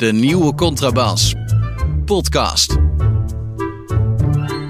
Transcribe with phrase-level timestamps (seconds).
[0.00, 1.34] De nieuwe contrabas.
[2.04, 2.76] Podcast.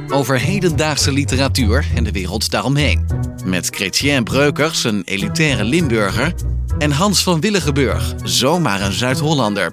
[0.09, 3.07] Over hedendaagse literatuur en de wereld daaromheen.
[3.45, 6.35] Met Chrétien Breukers, een elitaire Limburger.
[6.79, 9.73] En Hans van Willigenburg, zomaar een Zuid-Hollander.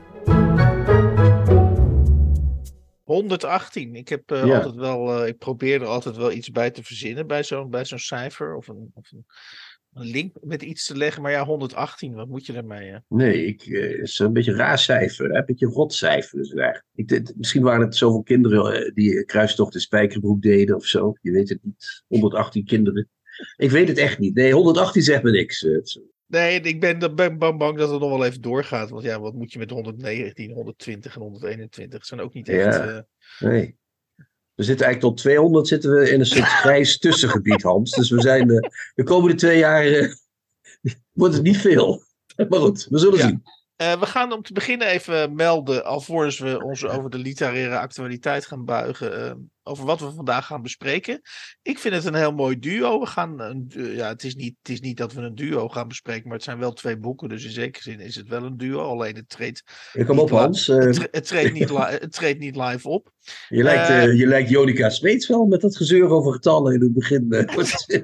[3.04, 3.96] 118.
[3.96, 4.56] Ik, heb, uh, Ja.
[4.56, 7.86] altijd wel, uh, ik probeer er altijd wel iets bij te verzinnen bij zo'n bij
[7.86, 8.56] zo'n cijfer.
[8.56, 9.26] Of, een, of een,
[10.00, 11.22] een, link met iets te leggen.
[11.22, 12.90] Maar ja, 118, wat moet je daarmee?
[12.90, 12.98] Uh?
[13.08, 15.30] Nee, ik, uh, is een beetje een raar cijfer.
[15.30, 15.38] Hè?
[15.38, 16.38] Een beetje een rotcijfer.
[16.38, 16.86] Dus eigenlijk.
[16.96, 21.14] Ik, dit, misschien waren het zoveel kinderen die kruistocht in Spijkerbroek deden of zo.
[21.22, 22.04] Je weet het niet.
[22.08, 23.10] 118 kinderen.
[23.56, 24.36] Ik weet het echt niet.
[24.36, 25.68] Nee, 118 zegt me niks.
[26.28, 28.90] Nee, ik ben, ben bang dat het nog wel even doorgaat.
[28.90, 32.00] Want ja, wat moet je met 119, 120 en 121?
[32.00, 32.76] Dat zijn ook niet echt...
[32.76, 33.00] Ja, uh...
[33.40, 33.78] nee.
[34.58, 37.92] We zitten eigenlijk tot 200 zitten we in een soort grijs tussengebied, Hans.
[37.92, 38.60] Dus we zijn uh,
[38.96, 39.88] de komende twee jaar...
[39.88, 40.14] Uh,
[41.12, 42.04] wordt het niet veel.
[42.50, 43.28] Maar goed, we zullen ja.
[43.28, 43.44] zien.
[43.78, 48.46] Uh, we gaan om te beginnen even melden, alvorens we ons over de literaire actualiteit
[48.46, 49.32] gaan buigen, uh,
[49.68, 51.22] over wat we vandaag gaan bespreken.
[51.62, 53.00] Ik vind het een heel mooi duo.
[53.00, 55.88] We gaan een, ja, het, is niet, het is niet dat we een duo gaan
[55.88, 58.58] bespreken, maar het zijn wel twee boeken, dus in zekere zin is het wel een
[58.58, 58.80] duo.
[58.80, 59.64] Alleen het treedt.
[60.06, 60.68] Kom op, Hans.
[60.68, 61.70] Het, tre het, treedt niet
[62.02, 63.12] het treedt niet live op.
[63.50, 66.94] Je lijkt, uh, je lijkt Jonica Smeets wel met dat gezeur over getallen in het
[66.94, 67.26] begin.
[67.56, 68.04] wat, is, dit?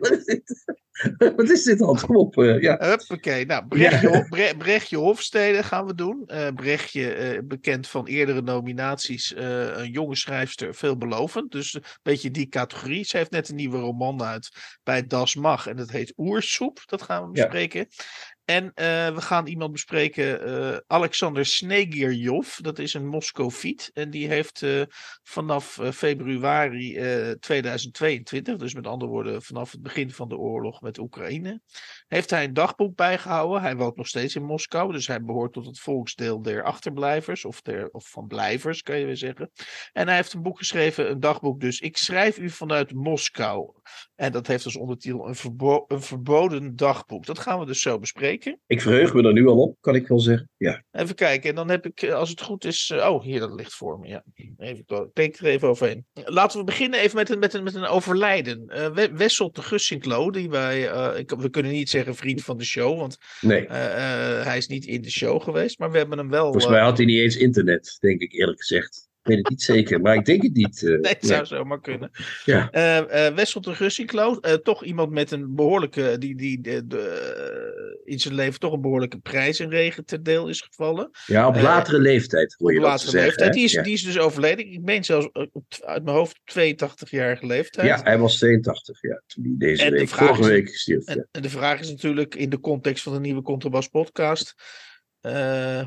[1.35, 2.05] wat is dit, Hans?
[2.05, 2.35] Kom op.
[2.35, 2.77] Ja.
[2.79, 3.45] Huppakee.
[3.45, 4.27] Nou, Brechtje, ja.
[4.29, 6.29] Bre Brechtje Hofstede gaan we doen.
[6.55, 11.52] Brechtje, bekend van eerdere nominaties, een jonge schrijfster, veelbelovend.
[11.53, 13.03] Dus een beetje die categorie.
[13.03, 14.49] Ze heeft net een nieuwe roman uit
[14.83, 15.67] bij Das Mag.
[15.67, 16.81] En dat heet Oersoep.
[16.85, 17.87] Dat gaan we bespreken.
[17.89, 18.03] Ja.
[18.45, 18.71] En uh,
[19.15, 22.57] we gaan iemand bespreken, uh, Alexander Snegirjov.
[22.57, 23.89] Dat is een Moscoviet.
[23.93, 24.83] En die heeft uh,
[25.23, 26.93] vanaf februari
[27.39, 31.61] 2022, dus met andere woorden vanaf het begin van de oorlog met Oekraïne,
[32.07, 33.61] heeft hij een dagboek bijgehouden.
[33.61, 37.61] Hij woont nog steeds in Moskou, dus hij behoort tot het volksdeel der achterblijvers, of,
[37.61, 39.51] der, of van blijvers, kan je weer zeggen.
[39.91, 41.79] En hij heeft een boek geschreven, een dagboek dus.
[41.79, 43.73] Ik schrijf u vanuit Moskou.
[44.15, 47.25] En dat heeft als ondertitel een verboden dagboek.
[47.25, 48.32] Dat gaan we dus zo bespreken.
[48.67, 50.49] Ik verheug me er nu al op, kan ik wel zeggen.
[50.57, 50.83] Ja.
[50.91, 52.91] Even kijken, en dan heb ik, als het goed is.
[52.95, 54.07] Oh, hier, dat ligt voor me.
[54.07, 54.23] Ja.
[54.57, 56.05] Even, ik denk er even overheen.
[56.13, 58.65] Laten we beginnen even met een, met een, met een overlijden.
[58.67, 60.93] Uh, Wessel de Gussinklo, die wij.
[60.93, 63.67] Uh, ik, we kunnen niet zeggen vriend van de show, want nee.
[63.67, 66.43] hij is niet in de show geweest, maar we hebben hem wel.
[66.43, 69.11] Volgens mij had hij niet eens internet, denk ik eerlijk gezegd.
[69.23, 70.81] Ik weet het niet zeker, maar ik denk het niet.
[70.81, 71.45] Uh, nee, het zou ja.
[71.45, 72.11] zomaar kunnen.
[72.45, 72.69] Ja.
[72.71, 78.33] Uh, uh, Wessel de toch iemand met een behoorlijke, die, die de, de, in zijn
[78.33, 81.09] leven toch een behoorlijke prijs in regen ter deel is gevallen.
[81.25, 83.53] Ja, op latere leeftijd hoor je op dat latere zeggen, leeftijd.
[83.53, 83.81] Die is, ja.
[83.81, 84.71] die is dus overleden.
[84.71, 87.87] Ik meen zelfs op, uit mijn hoofd 82-jarige leeftijd.
[87.87, 91.05] Ja, hij was 82, ja, toen hij deze en week, de vorige is, week stierf.
[91.05, 91.25] En, ja.
[91.31, 94.53] en, de vraag is natuurlijk in de context van de nieuwe Contrabas podcast,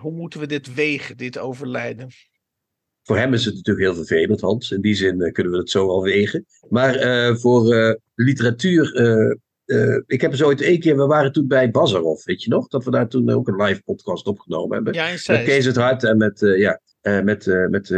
[0.00, 2.10] hoe moeten we dit wegen, dit overlijden?
[3.06, 4.70] Voor hem is het natuurlijk heel vervelend, Hans.
[4.70, 6.46] In die zin uh, kunnen we het zo wel wegen.
[6.68, 8.92] Maar uh, voor uh, de literatuur.
[10.06, 10.96] ik heb eens ooit één keer.
[10.96, 12.68] We waren toen bij Bazarov, weet je nog?
[12.68, 14.94] Dat we daar toen ook een live podcast opgenomen hebben.
[14.94, 17.90] Ja, met Kees het Hart en met, ja, met, met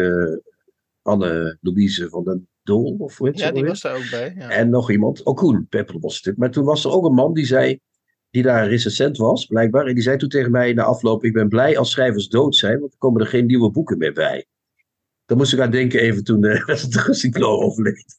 [1.03, 2.97] Anne-Louise van den Doel.
[2.99, 4.35] Of hoe ja, die was daar ook bij.
[4.39, 4.51] Ja.
[4.51, 5.27] En nog iemand.
[5.27, 6.39] Ook Koen, Pepperbos natuurlijk.
[6.39, 7.79] Maar toen was er ook een man die zei.
[8.31, 9.87] Die daar recensent was, blijkbaar.
[9.87, 12.81] En die zei toen tegen mij na afloop: Ik ben blij als schrijvers dood zijn,
[12.81, 14.47] want er komen er geen nieuwe boeken meer bij.
[15.29, 16.67] Dan moest ik aan denken even toen uh,
[17.31, 18.17] de overleed.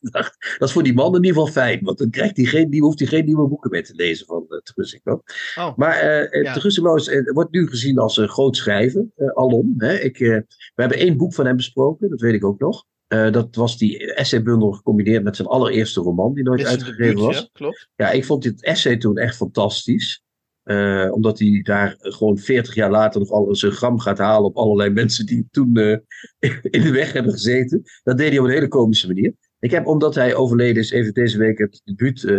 [0.58, 1.80] dat is voor die man in ieder geval fijn.
[1.84, 4.46] Want dan krijgt hij geen, die hoeft hij geen nieuwe boeken meer te lezen van
[4.50, 5.22] uh, de.
[5.56, 5.78] Oh.
[5.78, 7.34] Maar uh, ja.
[7.34, 9.06] wordt nu gezien als een groot schrijver.
[9.34, 9.74] alom.
[9.78, 9.94] Hè.
[9.94, 12.10] Ik, we hebben één boek van hem besproken.
[12.10, 12.86] Dat weet ik ook nog.
[13.08, 16.34] dat was die essaybundel gecombineerd met zijn allereerste roman.
[16.34, 17.38] Die nooit uitgegeven was.
[17.38, 17.90] Ja, klopt.
[17.96, 20.24] Ja, ik vond dit essay toen echt fantastisch.
[20.72, 24.58] Uh, omdat hij daar gewoon 40 jaar later nog al zijn gram gaat halen op
[24.58, 25.98] allerlei mensen die toen uh,
[26.62, 27.82] in de weg hebben gezeten.
[28.04, 29.34] Dat deed hij op een hele komische manier.
[29.60, 32.30] Ik heb, omdat hij overleden is, even deze week het debuut uh,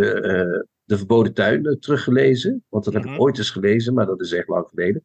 [0.85, 2.65] De Verboden Tuin teruggelezen.
[2.69, 3.15] Want dat heb Mhm.
[3.15, 5.05] ik ooit eens gelezen, maar dat is echt lang geleden.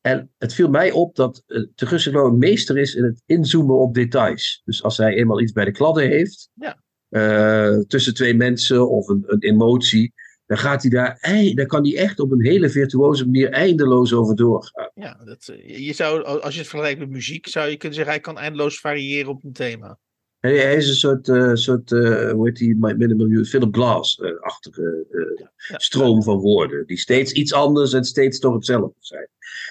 [0.00, 1.64] En het viel mij op dat uh,
[2.02, 4.62] een meester is in het inzoomen op details.
[4.64, 7.84] Dus als hij eenmaal iets bij de kladden heeft, Ja.
[7.86, 10.12] tussen twee mensen of een, een emotie,
[10.50, 11.18] dan gaat hij daar,
[11.54, 14.90] daar kan hij echt op een hele virtuoze manier eindeloos over doorgaan.
[14.94, 18.14] Ja, dat, eh, je zou, als je het vergelijkt met muziek, zou je kunnen zeggen,
[18.14, 19.98] hij kan eindeloos variëren op een thema.
[20.38, 25.06] Hij, hij is een soort, uh, soort uh, hoe heet die, met een Philip Glass-achtige
[25.36, 25.78] ja, ja.
[25.78, 29.28] stroom van woorden, die steeds iets anders en steeds toch hetzelfde zijn.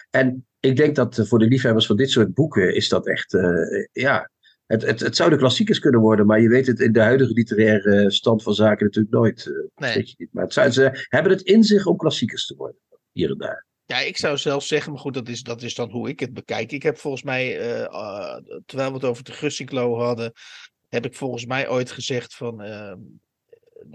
[0.10, 3.38] En ik denk dat voor de liefhebbers van dit soort boeken is dat echt,
[3.92, 4.30] ja,
[4.70, 8.12] het, het, het zouden klassiekers kunnen worden, maar je weet het in de huidige literaire
[8.12, 9.46] stand van zaken natuurlijk nooit.
[9.46, 9.94] Uh, Nee.
[9.94, 10.34] weet je niet.
[10.34, 12.82] Maar het zou, ze hebben het in zich om klassiekers te worden,
[13.12, 13.66] hier en daar.
[13.86, 16.34] Ja, ik zou zelfs zeggen, maar goed, dat is, dat is dan hoe ik het
[16.34, 16.72] bekijk.
[16.72, 18.36] Ik heb volgens mij, uh, uh,
[18.66, 20.32] terwijl we het over de Gussinklo hadden,
[20.88, 22.66] heb ik volgens mij ooit gezegd van.
[22.66, 22.94] Uh,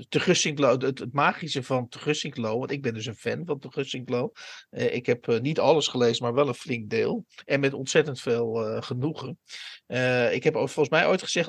[0.08, 3.58] te Gussinklo, het, het, magische van te Gussinklo, want ik ben dus een fan van
[3.58, 4.32] te Gussinklo.
[4.70, 7.24] Uh, ik heb uh, niet alles gelezen, maar wel een flink deel.
[7.44, 9.38] En met ontzettend veel uh, genoegen.
[10.32, 11.48] ik heb volgens mij ooit gezegd,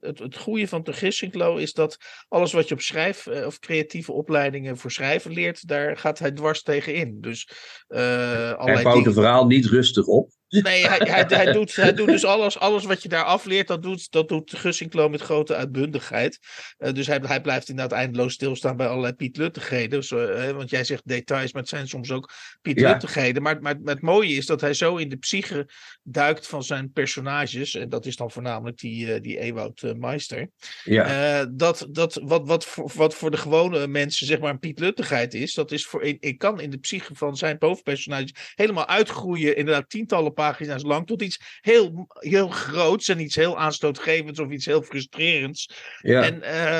[0.00, 1.96] het, het goede van te Gussinklo is dat
[2.28, 6.62] alles wat je op schrijf- of creatieve opleidingen voor schrijven leert, daar gaat hij dwars
[6.62, 7.20] tegen in.
[7.20, 7.48] Dus,
[7.86, 10.30] hij bouwt het verhaal niet rustig op.
[10.60, 13.82] Nee, hij, hij, hij, doet, hij doet dus alles, alles wat je daar afleert, dat
[13.82, 16.38] doet, dat doet Gussinklo met grote uitbundigheid.
[16.78, 20.02] Uh, dus hij, hij blijft inderdaad eindeloos stilstaan bij allerlei Piet Luttigheden.
[20.12, 22.32] Uh, want jij zegt details, maar het zijn soms ook
[22.62, 22.90] Piet ja.
[22.90, 23.42] Luttigheden.
[23.42, 25.68] Maar, maar, maar, het mooie is dat hij zo in de psyche
[26.02, 27.74] duikt van zijn personages.
[27.74, 30.50] En dat is dan voornamelijk die, uh, die Ewout Meister.
[30.84, 31.44] Ja.
[31.44, 35.34] dat dat wat, wat, voor, wat voor de gewone mensen zeg maar een Piet Luttigheid
[35.34, 39.56] is, dat is voor, ik, ik kan in de psyche van zijn bovenpersonages helemaal uitgroeien.
[39.56, 44.66] Inderdaad tientallen pagina's lang tot iets heel, heel groots en iets heel aanstootgevends of iets
[44.66, 45.70] heel frustrerends.
[46.00, 46.22] Ja.
[46.22, 46.34] En,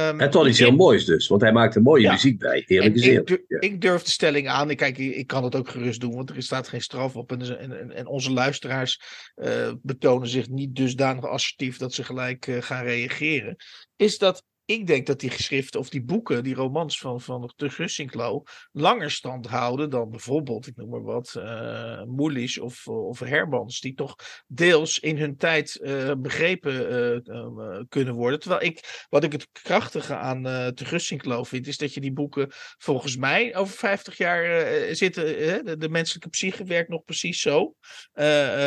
[0.09, 2.13] um, en tot iets heel moois dus, want hij maakt er mooie ja.
[2.13, 2.65] muziek bij.
[2.67, 3.19] Eerlijk gezegd.
[3.19, 3.61] Ik, durf, ja.
[3.61, 4.71] ik durf de stelling aan.
[4.71, 7.33] Ik, kijk, ik kan het ook gerust doen, want er staat geen straf op.
[7.33, 9.01] En, en, en onze luisteraars
[9.37, 13.57] uh, betonen zich niet dusdanig assertief dat ze gelijk uh, gaan reageren.
[13.97, 17.71] Is dat ik denk dat die geschriften of die boeken, die romans van, van de
[17.71, 18.43] Gussinklo,
[18.73, 24.17] langer stand houden dan bijvoorbeeld, ik noem maar wat, uh, of, of Hermans, die toch
[24.47, 26.93] deels in hun tijd uh, begrepen
[27.27, 28.41] uh, kunnen worden.
[28.41, 32.13] Terwijl ik, wat ik het krachtige aan uh, de Gussinklo vind, is dat je die
[32.13, 35.25] boeken volgens mij over 50 jaar zitten,
[35.65, 37.75] de, de, menselijke psyche werkt nog precies zo.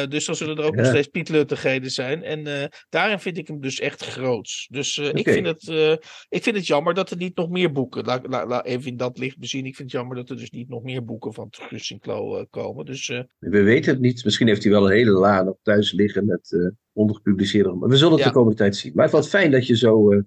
[0.10, 0.82] dus dan zullen er ook ja.
[0.82, 2.24] nog steeds pietluttigheden zijn.
[2.24, 4.68] En daarin vind ik hem dus echt groots.
[4.72, 5.12] Dus okay.
[5.12, 5.95] ik vind het
[6.30, 8.06] ik vind het jammer dat er niet nog meer boeken.
[8.06, 9.66] Laat, laat, laat even in dat licht bezien.
[9.66, 12.46] Ik vind het jammer dat er dus niet nog meer boeken van Gus Sinclair uh,
[12.50, 12.86] komen.
[12.86, 13.24] Dus, uh...
[13.40, 14.24] We weten het niet.
[14.24, 17.74] Misschien heeft hij wel een hele laan op thuis liggen met uh, ondergepubliceerde.
[17.74, 18.28] Maar we zullen het ja.
[18.28, 18.92] de komende tijd zien.
[18.96, 20.24] Maar het was fijn dat je zo,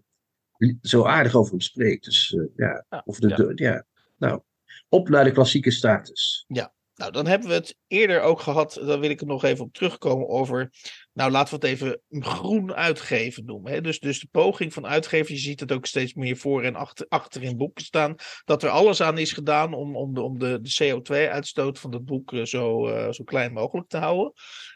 [0.81, 2.05] zo aardig over hem spreekt.
[2.05, 3.71] Dus ja, ja, of de, ja.
[3.71, 3.87] ja.
[4.19, 4.41] Nou,
[4.89, 6.45] op naar de klassieke status.
[6.49, 6.77] Ja.
[6.99, 9.73] Nou, dan hebben we het eerder ook gehad, daar wil ik er nog even op
[9.73, 10.71] terugkomen, over,
[11.19, 13.73] nou laten we het even groen uitgeven noemen.
[13.73, 13.81] Hè?
[13.81, 17.07] Dus, dus de poging van uitgeven, je ziet het ook steeds meer voor en achter,
[17.09, 20.61] achter in boeken staan, dat er alles aan is gedaan om, om de, om de,
[20.61, 24.33] de CO2-uitstoot van het boek zo, uh, zo klein mogelijk te houden.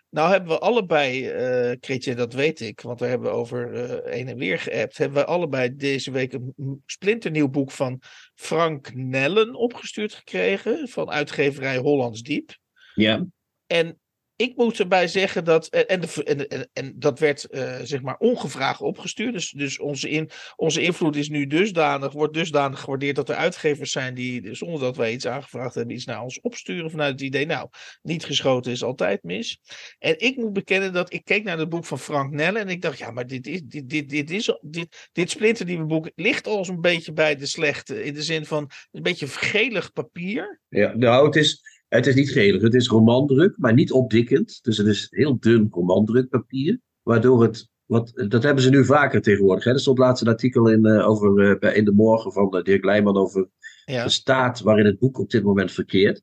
[0.08, 1.32] Nou hebben we allebei,
[1.70, 4.98] uh, Kretje, dat weet ik, want we hebben over uh, een en weer geappt.
[4.98, 8.00] Hebben we allebei deze week een splinternieuw boek van
[8.34, 10.88] Frank Nellen opgestuurd gekregen.
[10.88, 12.56] Van uitgeverij Hollands Diep.
[12.94, 13.26] Ja.
[13.66, 14.00] En
[14.42, 15.66] ik moet erbij zeggen dat.
[15.66, 19.32] En, de, en, en dat werd uh, zeg maar ongevraagd opgestuurd.
[19.32, 23.90] Dus, dus onze, in, onze invloed is nu dusdanig, wordt dusdanig gewaardeerd dat er uitgevers
[23.90, 27.46] zijn die, zonder dat wij iets aangevraagd hebben, iets naar ons opsturen vanuit het idee.
[27.46, 27.68] Nou,
[28.02, 29.60] niet geschoten is altijd mis.
[29.98, 32.82] En ik moet bekennen dat ik keek naar het boek van Frank Nelle en ik
[32.82, 36.68] dacht, ja, maar dit, is, dit, dit, dit, is, dit, dit splinternieuwe boek ligt al
[36.68, 38.04] een beetje bij de slechte.
[38.04, 40.60] In de zin van een beetje vergelig papier.
[40.68, 41.71] Ja, nou, het is.
[41.92, 44.58] Het is niet gelig, het is romandruk, maar niet opdikkend.
[44.62, 46.80] Dus het is heel dun romandrukpapier.
[47.02, 49.64] Waardoor het, wat, dat hebben ze nu vaker tegenwoordig.
[49.64, 49.70] Hè?
[49.70, 52.62] Er stond laatst een artikel in, uh, over, uh, bij In de Morgen van uh,
[52.62, 53.48] Dirk Leijman over
[53.84, 54.04] ja.
[54.04, 56.22] de staat waarin het boek op dit moment verkeert.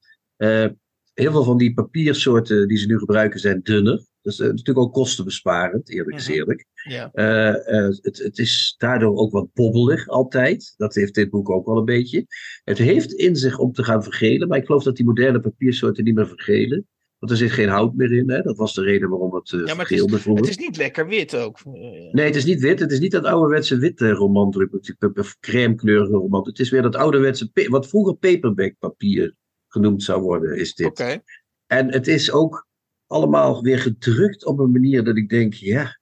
[1.13, 4.05] heel veel van die papiersoorten die ze nu gebruiken zijn dunner.
[4.37, 6.65] Dat is natuurlijk ook kostenbesparend, eerlijk is eerlijk.
[6.73, 7.09] Ja.
[7.13, 10.73] Uh, uh, het, het, is daardoor ook wat bobbelig altijd.
[10.77, 12.25] Dat heeft dit boek ook wel een beetje.
[12.63, 16.03] Het heeft in zich om te gaan vergelen, maar ik geloof dat die moderne papiersoorten
[16.03, 16.87] niet meer vergelen.
[17.19, 18.29] Want er zit geen hout meer in.
[18.29, 18.41] Hè?
[18.41, 21.07] Dat was de reden waarom het uh, ja, maar het is, het is niet lekker
[21.07, 21.65] wit ook.
[22.11, 22.79] Nee, het is niet wit.
[22.79, 24.95] Het is niet dat ouderwetse witte romandruk.
[25.15, 26.47] Of crème kleurige roman.
[26.47, 29.35] Het is weer dat ouderwetse, wat vroeger paperback papier
[29.67, 30.87] genoemd zou worden, is dit.
[30.87, 31.21] Okay.
[31.67, 32.67] En het is ook
[33.09, 35.98] allemaal weer gedrukt op een manier dat ik denk, ja,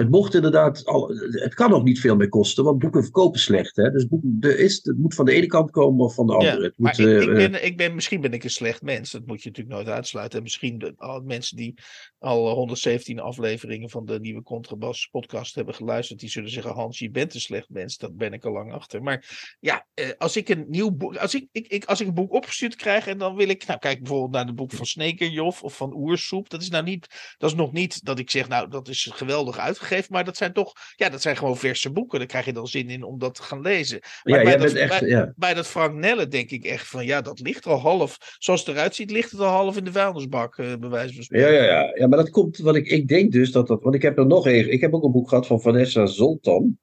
[0.00, 3.76] het mocht inderdaad, al, het kan ook niet veel meer kosten, want boeken verkopen slecht.
[3.76, 3.90] Hè?
[3.90, 6.56] Dus boeken, is, het moet van de ene kant komen of van de andere.
[6.56, 8.82] Ja, het moet, maar ik, uh, ik, ben, ik ben, misschien ben ik een slecht
[8.82, 10.38] mens, dat moet je natuurlijk nooit uitsluiten.
[10.38, 11.74] En misschien de, al mensen die
[12.18, 17.10] al 117 afleveringen van de nieuwe Contrabas podcast hebben geluisterd, die zullen zeggen, Hans, je
[17.10, 17.96] bent een slecht mens.
[17.96, 19.02] Dat ben ik al lang achter.
[19.02, 22.14] Maar ja, eh, als ik een nieuw boek, als ik, ik, ik, als ik een
[22.14, 25.62] boek opgestuurd krijg en dan wil ik, nou kijk bijvoorbeeld naar het boek van Snekerjof
[25.62, 28.68] of van Oersoep, dat is nou niet, dat is nog niet dat ik zeg, nou
[28.68, 32.18] dat is geweldig uitgegeven, maar dat zijn toch, ja, dat zijn gewoon verse boeken.
[32.18, 34.00] Daar krijg je dan zin in om dat te gaan lezen.
[34.22, 35.32] Maar ja, bij, dat, echt, bij, ja.
[35.36, 38.74] bij, dat Frank Nelle denk ik echt van, ja, dat ligt al half, zoals het
[38.74, 41.52] eruit ziet, ligt het al half in de vuilnisbak, uh, bij wijze van spreken.
[41.52, 43.94] Ja, ja, ja, ja, maar dat komt, wat ik, ik denk dus dat dat, want
[43.94, 46.78] ik heb er nog een, ik heb ook een boek gehad van Vanessa Zoltan.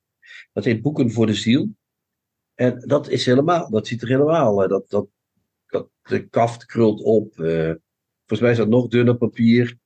[0.54, 1.70] Dat heet Boeken voor de Ziel.
[2.56, 5.08] En dat is helemaal, dat ziet er helemaal, dat, dat,
[6.02, 7.36] de kaft krult op.
[7.36, 9.78] volgens mij is dat nog dunner papier.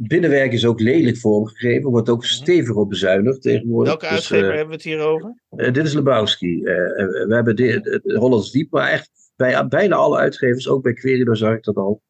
[0.00, 2.28] Binnenwerk is ook lelijk vormgegeven, wordt ook mhm.
[2.28, 3.92] stevig op bezuinigd tegenwoordig.
[3.92, 5.42] Welke dus, uitgever hebben we het hier over?
[5.50, 6.62] dit is Lebowski.
[6.62, 11.54] we hebben de, Hollands Diep, maar echt bij bijna alle uitgevers, ook bij Querido zag
[11.54, 12.02] ik dat al.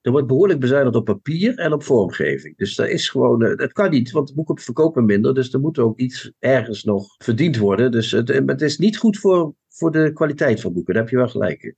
[0.00, 2.56] Er wordt behoorlijk bezuinigd op papier en op vormgeving.
[2.56, 5.34] Dus dat is gewoon, dat kan niet, want de boeken verkopen minder.
[5.34, 7.90] Dus er moet ook iets ergens nog verdiend worden.
[7.90, 10.94] Dus het, het is niet goed voor, voor de kwaliteit van boeken.
[10.94, 11.76] Daar heb je wel gelijk in.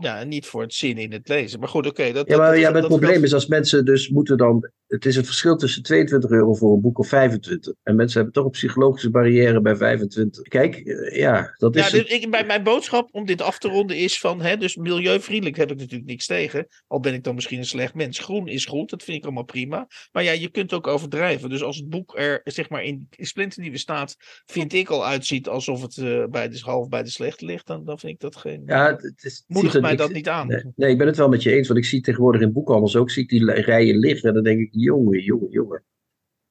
[0.00, 1.60] Ja, niet voor het zin in het lezen.
[1.60, 2.12] Maar goed, oké.
[2.12, 4.70] dat, ja, maar, ja, het probleem is als mensen dus moeten dan...
[4.86, 7.74] Het is het verschil tussen 22 euro voor een boek of 25.
[7.82, 10.42] En mensen hebben toch een psychologische barrière bij 25.
[10.42, 11.90] Kijk, eh, ja, dat is...
[11.90, 14.40] Ja, dus ik, bij mijn boodschap om dit af te ronden is van...
[14.40, 16.66] Hè, dus milieuvriendelijk heb ik natuurlijk niks tegen.
[16.86, 18.18] Al ben ik dan misschien een slecht mens.
[18.18, 19.88] Groen is goed, dat vind ik allemaal prima.
[20.12, 21.50] Maar ja, je kunt ook overdrijven.
[21.50, 24.16] Dus als het boek er zeg maar in, in splinternieuwe staat...
[24.46, 27.66] vind ik al uitziet alsof het uh, bij de, half bij de slechte ligt...
[27.66, 28.62] dan, dan vind ik dat geen...
[28.66, 29.44] Ja, het is...
[29.46, 30.72] Moedig dat niet aan.
[30.76, 31.68] Nee, ik ben het wel met je eens.
[31.68, 34.28] Want ik zie tegenwoordig in boekhandels ook zie ik die rijen liggen.
[34.28, 35.84] En dan denk ik, jongen, jongen, jongen.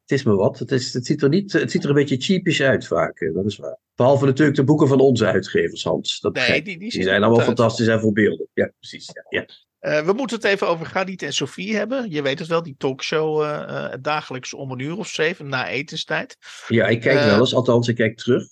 [0.02, 0.60] Het is me wat.
[0.60, 3.20] Het, is, het, ziet er niet, het ziet er een beetje cheapish uit vaak.
[3.20, 3.78] Eh, dat is waar.
[3.96, 6.20] Behalve natuurlijk de boeken van onze uitgevers, Hans.
[6.20, 8.48] Dat nee, die, die, zijn allemaal fantastisch en voorbeeldig.
[8.54, 9.12] Ja, precies.
[9.14, 9.48] Ja, ja.
[9.82, 12.10] Uh, we moeten het even over Gadit en Sofie hebben.
[12.10, 16.38] Je weet het wel, die talkshow uh, dagelijks om een uur of zeven na etenstijd.
[16.68, 18.44] Ja, ik kijk wel eens, althans, ik kijk terug.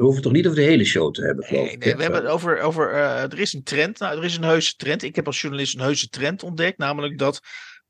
[0.00, 2.22] We hoeven toch niet over de hele show te hebben, geloof nee, nee, we hebben
[2.22, 3.98] het over, over uh, er is een trend.
[3.98, 5.02] Nou, er is een heuse trend.
[5.02, 6.78] Ik heb als journalist een heuse trend ontdekt.
[6.78, 7.40] Namelijk dat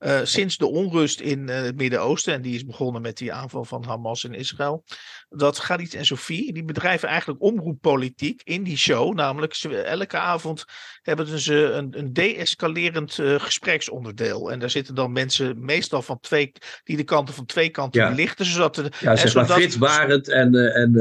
[0.00, 3.64] uh, sinds de onrust in uh, het Midden-Oosten, en die is begonnen met die aanval
[3.64, 4.84] van Hamas in Israël,
[5.28, 9.14] dat Galit en Sophie, die bedrijven eigenlijk omroeppolitiek in die show.
[9.14, 9.54] Namelijk,
[9.84, 10.64] elke avond
[11.02, 14.50] hebben ze een, een de-escalerend uh, gespreksonderdeel.
[14.50, 16.52] En daar zitten dan mensen meestal van twee,
[16.84, 18.10] die de kanten van twee kanten ja.
[18.10, 18.44] lichten.
[18.44, 20.94] Zodat de, ja, zeg maar Frits Barend en, en,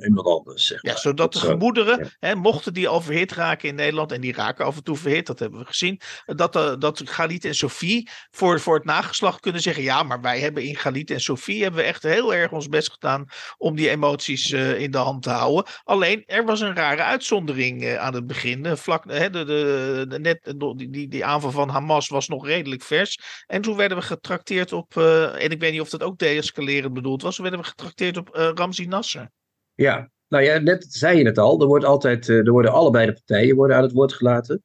[0.00, 0.66] en, wat anders.
[0.66, 0.92] Zeg maar.
[0.92, 4.64] Ja, zodat de gemoederen, hè, mochten die al verhit raken in Nederland, en die raken
[4.64, 8.74] af en toe verhit, dat hebben we gezien, dat, dat Galit en Sophie voor, voor
[8.74, 12.02] het nageslacht kunnen zeggen, ja, maar wij hebben in Galit en Sophie hebben we echt
[12.02, 13.24] heel erg ons best gedaan
[13.56, 15.72] om die emoties uh, in de hand te houden.
[15.84, 18.66] Alleen, er was een rare uitzondering uh, aan het begin.
[18.66, 23.18] Uh, vlak, de, de, net, die, die aanval van Hamas was nog redelijk vers.
[23.46, 27.22] En toen werden we getrakteerd op, en ik weet niet of dat ook deescalerend bedoeld
[27.22, 29.30] was, toen werden we getrakteerd op Ramzi Nasser.
[29.74, 33.12] Ja, nou ja, net zei je het al, er, wordt altijd, er worden allebei de
[33.12, 34.62] partijen worden aan het woord gelaten.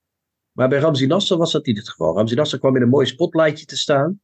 [0.56, 2.16] Maar bij Ramzi Nasser was dat niet het geval.
[2.16, 4.22] Ramzi Nasser kwam in een mooi spotlightje te staan.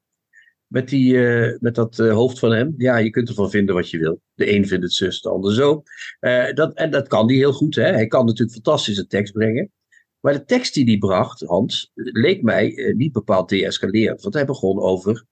[0.67, 2.73] Met, die, uh, met dat uh, hoofd van hem.
[2.77, 4.21] Ja, je kunt ervan vinden wat je wil.
[4.33, 5.83] De een vindt het zus, de ander zo.
[6.21, 7.75] Uh, dat, en dat kan hij heel goed.
[7.75, 7.83] Hè?
[7.83, 9.71] Hij kan natuurlijk fantastische tekst brengen.
[10.19, 14.21] Maar de tekst die hij bracht, Hans, leek mij niet bepaald deescalerend.
[14.21, 15.25] Want hij begon over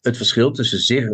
[0.00, 1.10] het verschil tussen zich,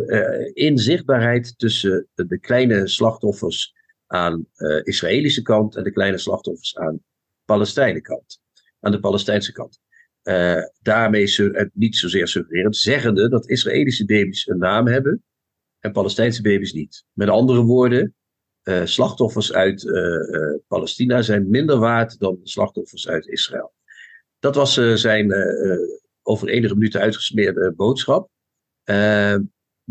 [0.53, 3.73] inzichtbaarheid tussen de kleine slachtoffers
[4.07, 7.01] aan de Israëlische kant en de kleine slachtoffers aan
[7.45, 8.39] de kant
[8.79, 9.79] aan de Palestijnse kant.
[10.23, 15.23] Uh, daarmee het niet zozeer suggererend, zeggende dat Israëlische baby's een naam hebben
[15.79, 17.05] en Palestijnse baby's niet.
[17.13, 18.15] Met andere woorden,
[18.63, 19.85] uh, slachtoffers uit
[20.67, 23.73] Palestina zijn minder waard dan slachtoffers uit Israël.
[24.39, 25.33] Dat was zijn
[26.21, 28.29] over enige minuten uitgesmeerde boodschap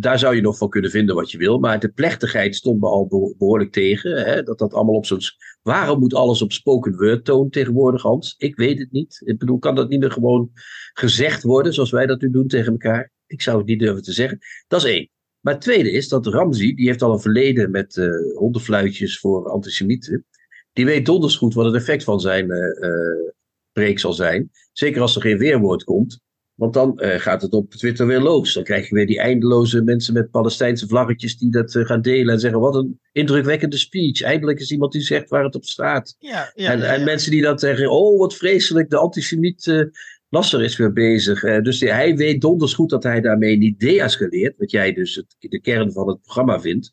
[0.00, 1.58] daar zou je nog van kunnen vinden wat je wil.
[1.58, 3.06] Maar de plechtigheid stond me al
[3.38, 4.24] behoorlijk tegen.
[4.24, 4.42] Hè?
[4.42, 5.20] Dat dat allemaal op zo'n.
[5.62, 8.34] Waarom moet alles op spoken word toon tegenwoordig, Hans?
[8.38, 9.22] Ik weet het niet.
[9.24, 10.50] Ik bedoel, kan dat niet meer gewoon
[10.92, 13.12] gezegd worden zoals wij dat nu doen tegen elkaar?
[13.26, 14.38] Ik zou het niet durven te zeggen.
[14.66, 15.10] Dat is één.
[15.40, 19.48] Maar het tweede is dat Ramzi, die heeft al een verleden met uh, hondenfluitjes voor
[19.48, 20.26] antisemieten.
[20.72, 23.32] Die weet donders goed wat het effect van zijn uh,
[23.72, 24.50] preek zal zijn.
[24.72, 26.20] Zeker als er geen weerwoord komt.
[26.58, 28.54] Want dan uh, gaat het op Twitter weer los.
[28.54, 32.34] Dan krijg je weer die eindeloze mensen met Palestijnse vlaggetjes die dat uh, gaan delen
[32.34, 34.22] en zeggen: Wat een indrukwekkende speech.
[34.22, 36.16] Eindelijk is iemand die zegt waar het op staat.
[36.18, 39.84] Ja, ja, en, ja, en mensen die dan zeggen: Oh, wat vreselijk, de antisemiet uh,
[40.28, 41.62] Nasser is weer bezig.
[41.62, 45.36] dus die, hij weet donders goed dat hij daarmee niet deescaleert, wat jij dus het,
[45.38, 46.92] de kern van het programma vindt.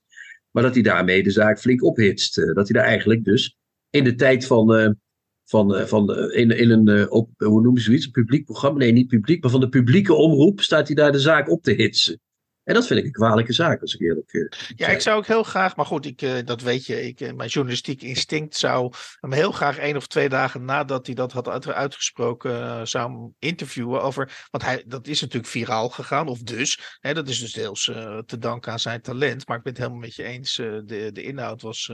[0.52, 2.36] Maar dat hij daarmee de zaak flink ophitst.
[2.36, 3.58] dat hij daar eigenlijk dus
[3.90, 4.96] in de tijd van
[5.46, 8.46] van, eh, van eh, in, in een, eh, op, hoe noemen ze zoiets, een publiek
[8.46, 11.64] programma, nee niet publiek, maar van de publieke omroep staat hij daar de zaak op
[11.64, 12.20] te hitsen.
[12.66, 15.28] En dat vind ik een kwalijke zaak, als ik eerlijk uh, Ja, ik zou ook
[15.28, 18.94] heel graag, maar goed, ik, uh, dat weet je, ik, uh, mijn journalistiek instinct zou
[19.20, 24.02] hem heel graag één of twee dagen nadat hij dat had uit, uitgesproken, zou interviewen
[24.02, 27.84] over, want hij, dat is natuurlijk viraal gegaan, of dus, hè, dat is dus deels
[28.26, 31.24] te danken aan zijn talent, maar ik ben het helemaal met je eens, de, de
[31.24, 31.92] inhoud was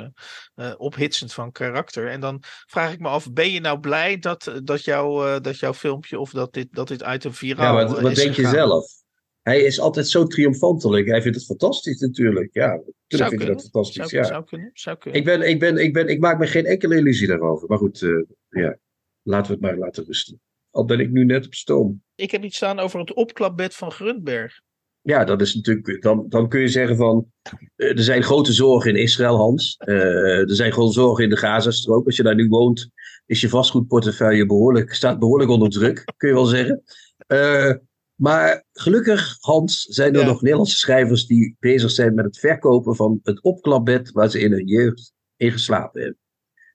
[0.78, 2.10] ophitsend van karakter.
[2.10, 5.74] En dan vraag ik me af, ben je nou blij dat, dat, jou, dat jouw
[5.74, 9.00] filmpje of dat dit, dat dit item viraal ja, wat, wat denk je zelf?
[9.41, 11.07] Hij is altijd zo triomfantelijk.
[11.07, 12.50] Hij vindt het fantastisch natuurlijk.
[12.53, 14.10] Ja, natuurlijk vind ik dat fantastisch.
[14.10, 14.29] Zou, ja.
[14.29, 15.19] zou, kunnen, zou kunnen.
[15.19, 17.67] Ik, ben, ik, ben, ik, ben, ik maak me geen enkele illusie daarover.
[17.67, 18.77] Maar goed, uh, ja.
[19.21, 20.41] laten we het maar laten rusten.
[20.71, 22.03] Al ben ik nu net op stoom.
[22.15, 24.62] Ik heb iets staan over het opklapbed van Grundberg.
[25.01, 26.01] Ja, dat is natuurlijk.
[26.01, 27.31] Dan, dan kun je zeggen van.
[27.75, 29.75] eh, er zijn grote zorgen in Israël, Hans.
[29.77, 32.05] Eh, er zijn grote zorgen in de Gazastrook.
[32.05, 32.89] Als je daar nu woont,
[33.25, 36.83] is je vastgoedportefeuille behoorlijk, staat behoorlijk onder druk, kun je wel zeggen.
[37.27, 37.74] Eh,
[38.22, 40.25] maar gelukkig, Hans, zijn er Ja.
[40.25, 44.51] nog Nederlandse schrijvers die bezig zijn met het verkopen van het opklapbed waar ze in
[44.51, 46.20] hun jeugd in geslapen hebben.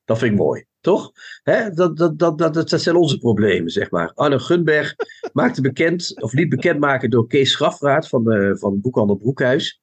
[0.05, 1.12] Dat vind ik mooi, toch?
[1.43, 1.71] Hè?
[1.71, 4.12] Dat, dat, dat, dat, dat zijn onze problemen, zeg maar.
[4.15, 4.95] Arno Gunberg
[5.33, 9.81] maakte bekend, of liet bekendmaken door Kees Schafraat van, eh van Boekhandel Broekhuis.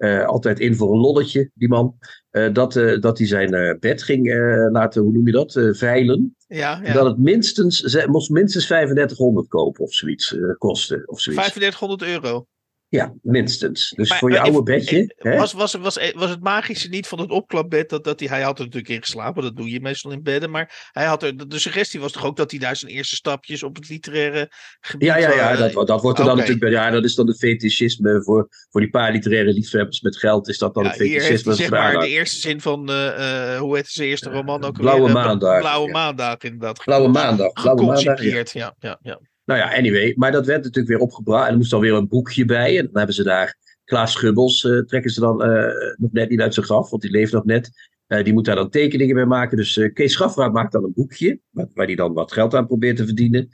[0.00, 1.98] Eh, altijd in voor een lolletje, die man.
[2.30, 4.32] eh, dat, eh, dat hij zijn bed ging
[4.72, 6.36] laten, hoe noem je dat, veilen.
[6.46, 7.08] Ja, En dat ja.
[7.08, 11.08] het minstens, ze moest minstens 3500 kopen of zoiets kosten.
[11.08, 11.42] Of zoiets.
[11.42, 12.46] 3500 euro.
[12.90, 13.92] Ja, minstens.
[13.96, 15.14] Dus Maar- voor je maar oude bedje.
[15.16, 15.38] eh?
[15.38, 18.58] Was, was, was, was het magische niet van het opklapbed dat, dat hij, hij had
[18.58, 21.58] er natuurlijk in geslapen, dat doe je meestal in bedden, maar hij had er, de
[21.58, 24.48] suggestie was toch ook dat hij daar zijn eerste stapjes op het literaire
[24.80, 26.70] gebied Ja, ja, ja, eh, dat, dat wordt er dan natuurlijk bij.
[26.70, 30.48] Ja, dat is dan het fetischisme voor, voor die paar literaire liefhebbers met geld.
[30.48, 31.54] Is dat dan Ja, het fetischisme?
[31.54, 35.08] zeg maar de eerste zin van, eh, eh, hoe heet zijn eerste roman ook Blauwe?
[35.08, 35.92] Eh, Maandag, Blauwe ja.
[35.92, 36.84] Maandag inderdaad.
[36.84, 37.52] Blauwe Maandag.
[37.52, 38.22] Blauwe Maandag.
[38.52, 38.74] Ja.
[38.78, 39.20] Ja, ja.
[39.50, 40.14] Nou ja, anyway.
[40.16, 41.44] Maar dat werd natuurlijk weer opgebracht.
[41.44, 42.78] En er moest dan weer een boekje bij.
[42.78, 44.64] En dan hebben ze daar Klaas Schubbels.
[44.64, 47.44] eh, trekken ze dan eh, nog net niet uit zijn graf, want die leeft nog
[47.44, 47.70] net.
[48.06, 49.56] Eh, die moet daar dan tekeningen bij maken.
[49.56, 51.40] Dus Kees Schafraat maakt dan een boekje.
[51.50, 53.48] Waar, waar hij dan wat geld aan probeert te verdienen.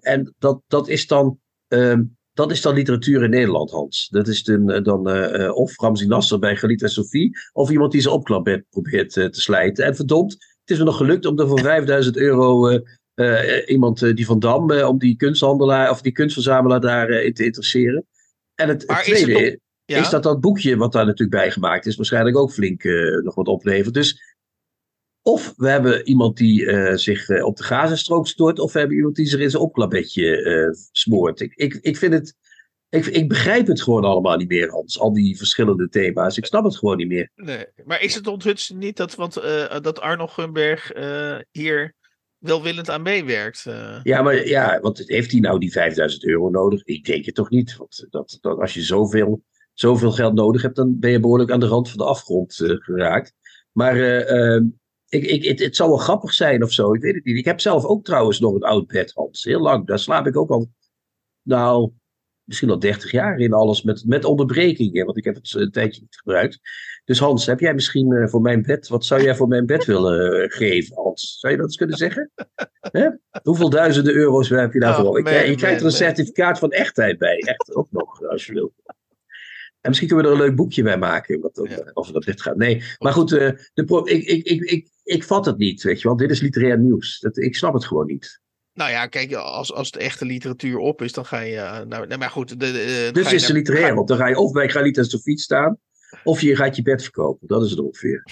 [0.00, 1.38] En dat, dat, is dan,
[1.68, 2.02] ehm,
[2.32, 4.08] dat is dan literatuur in Nederland, Hans.
[4.08, 5.08] Dat is dan, dan
[5.54, 7.30] of Ramzi Nasser bij Galit en Sophie.
[7.52, 9.84] Of iemand die zijn opklapbed probeert te slijten.
[9.84, 12.80] En verdomd, het is me nog gelukt om er voor 5000 euro.
[13.14, 17.44] Eh, iemand eh, die van Dam, eh, om die kunsthandelaar of die kunstverzamelaar daarin te
[17.44, 18.06] interesseren.
[18.54, 19.98] En het, het Maar is het tweede Ja.
[19.98, 22.84] is dat dat boekje wat daar natuurlijk bij gemaakt is, waarschijnlijk ook flink
[23.22, 23.94] nog wat oplevert.
[23.94, 24.36] Dus
[25.22, 26.66] of we hebben iemand die
[26.98, 30.70] zich op de Gazastrook stort, of we hebben iemand die zich in zijn opklapbedje eh,
[30.92, 31.40] smoort.
[31.40, 32.36] Ik, ik, ik vind het.
[32.88, 34.98] Ik, ik begrijp het gewoon allemaal niet meer, Hans.
[35.00, 36.36] Al die verschillende thema's.
[36.36, 37.30] Ik snap het gewoon niet meer.
[37.34, 37.66] Nee.
[37.84, 39.34] Maar is het onthutst niet dat, want,
[39.82, 40.92] dat Arno Gunberg
[41.50, 41.94] hier
[42.42, 43.66] welwillend aan meewerkt?
[43.66, 44.00] eh?
[44.02, 46.84] Ja, maar ja, want heeft hij nou die 5000 euro nodig?
[46.84, 47.76] Ik denk het toch niet.
[47.76, 51.60] Want dat, dat als je zoveel, zoveel geld nodig hebt, dan ben je behoorlijk aan
[51.60, 53.34] de rand van de afgrond eh, geraakt.
[53.72, 54.62] Maar eh, eh,
[55.08, 56.94] ik, ik, het, het zal wel grappig zijn of zo.
[56.94, 57.36] Ik weet het niet.
[57.36, 59.44] Ik heb zelf ook trouwens nog een oud bed, Hans.
[59.44, 59.86] Heel lang.
[59.86, 60.70] Daar slaap ik ook al,
[61.42, 61.92] nou,
[62.44, 63.82] misschien al 30 jaar in alles.
[63.82, 66.58] Met, met onderbrekingen, want ik heb het een tijdje niet gebruikt.
[67.04, 69.84] Dus Hans, heb jij misschien eh, voor mijn bed, wat zou jij voor mijn bed
[69.84, 71.36] willen eh, geven, Hans?
[71.40, 72.30] Zou je dat eens kunnen zeggen?
[72.80, 73.08] Hè?
[73.42, 75.04] Hoeveel duizenden euro's heb je daarvoor?
[75.08, 76.08] Oh, ik, krijg- je man, krijgt er man, een man.
[76.14, 77.36] certificaat van echtheid bij.
[77.38, 78.72] Echt ook nog, als je wilt.
[79.80, 81.40] En misschien kunnen we er een leuk boekje bij maken.
[81.40, 81.76] Wat Ja.
[81.76, 82.56] eh, over dat bed gaat.
[82.56, 86.00] Nee, maar goed, eh, de pro- ik, ik, ik, ik, ik vat het niet, weet
[86.00, 86.16] je wel.
[86.16, 87.20] Dit is literair nieuws.
[87.20, 88.40] Dat, ik snap het gewoon niet.
[88.74, 91.56] Nou ja, kijk, als, als de echte literatuur op is, dan ga je.
[91.56, 92.48] eh, nou, nee, maar goed.
[92.48, 93.86] De, de, de- dan Dus is de naar- literair.
[93.88, 95.78] ga- Want dan ga je of bij Galit en Sofie staan,
[96.24, 97.48] of je gaat je bed verkopen.
[97.48, 98.26] Dat is het ongeveer.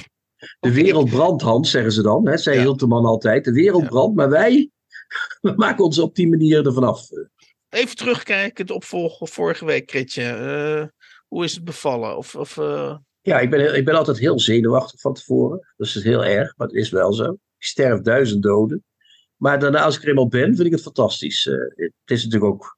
[0.60, 2.28] De wereld brandt, Hans, zeggen ze dan.
[2.28, 2.62] Hè, zei Ja.
[2.62, 3.44] Hilterman altijd.
[3.44, 3.88] De wereld Ja.
[3.88, 4.70] brandt, maar wij
[5.40, 7.08] we maken ons op die manier ervan af.
[7.68, 10.22] Even terugkijkend op vol- vorige week, Kritje.
[10.22, 10.84] Eh,
[11.28, 12.16] hoe is het bevallen?
[12.16, 15.72] Of, of, eh, Ja, ik ben, ik ben altijd heel zenuwachtig van tevoren.
[15.76, 17.24] Dat is heel erg, maar het is wel zo.
[17.32, 18.84] Ik sterf duizend doden.
[19.40, 21.46] Maar daarna, als ik er eenmaal ben, vind ik het fantastisch.
[21.46, 22.76] Eh, het is natuurlijk ook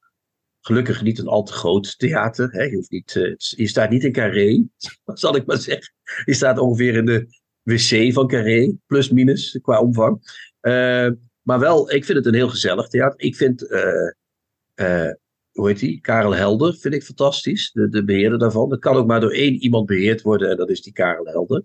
[0.61, 2.53] gelukkig niet een al te groot theater.
[2.53, 2.62] Hè.
[2.62, 4.64] Je, hoeft niet, eh, je staat niet in Carré,
[5.05, 5.94] zal ik maar zeggen.
[6.25, 7.27] Je staat ongeveer in de
[7.62, 10.20] wc van Carré, plus minus qua omvang.
[10.61, 11.11] Eh,
[11.42, 13.20] maar wel, ik vind het een heel gezellig theater.
[13.20, 13.61] Ik vind,
[15.51, 16.01] hoe heet die?
[16.01, 18.68] Karel Helder vind ik fantastisch, de, de beheerder daarvan.
[18.68, 21.64] Dat kan ook maar door één iemand beheerd worden en dat is die Karel Helder.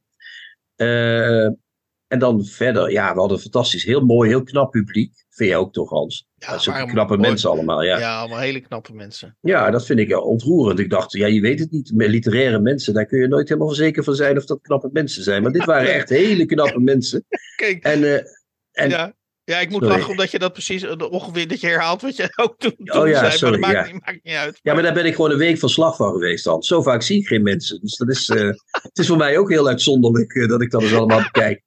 [2.08, 5.13] En dan verder, ja, we hadden een fantastisch, heel mooi, heel knap publiek.
[5.30, 6.28] Vind jij ook toch, Hans?
[6.36, 7.30] Ja, dat zijn knappe mooi.
[7.30, 8.00] mensen allemaal, ja.
[8.00, 8.20] ja.
[8.20, 9.38] allemaal hele knappe mensen.
[9.41, 10.80] Ja, dat vind ik ontroerend.
[10.80, 11.91] Ik dacht, ja, je weet het niet.
[11.93, 15.24] Met literaire mensen, daar kun je nooit helemaal zeker van zijn of dat knappe mensen
[15.24, 15.41] zijn.
[15.43, 17.26] Maar dit waren echt hele knappe mensen.
[17.56, 18.24] Kijk, En, eh,
[18.72, 19.15] en ja.
[19.43, 19.96] Ja, ik moet Sorry.
[19.98, 23.00] lachen omdat je dat precies eh, ongeveer dat je herhaalt wat je ook toen, Oh
[23.00, 23.32] toen ja, zei.
[23.32, 23.93] sorry, maar dat maakt, ja.
[23.93, 24.60] niet, maakt niet uit.
[24.63, 26.63] ja, maar daar ben ik gewoon een week van slag van geweest dan.
[26.63, 27.80] Zo vaak zie ik geen mensen.
[27.82, 30.93] Dus dat is, eh, het is voor mij ook heel uitzonderlijk dat ik dat eens
[30.93, 31.63] allemaal bekijk.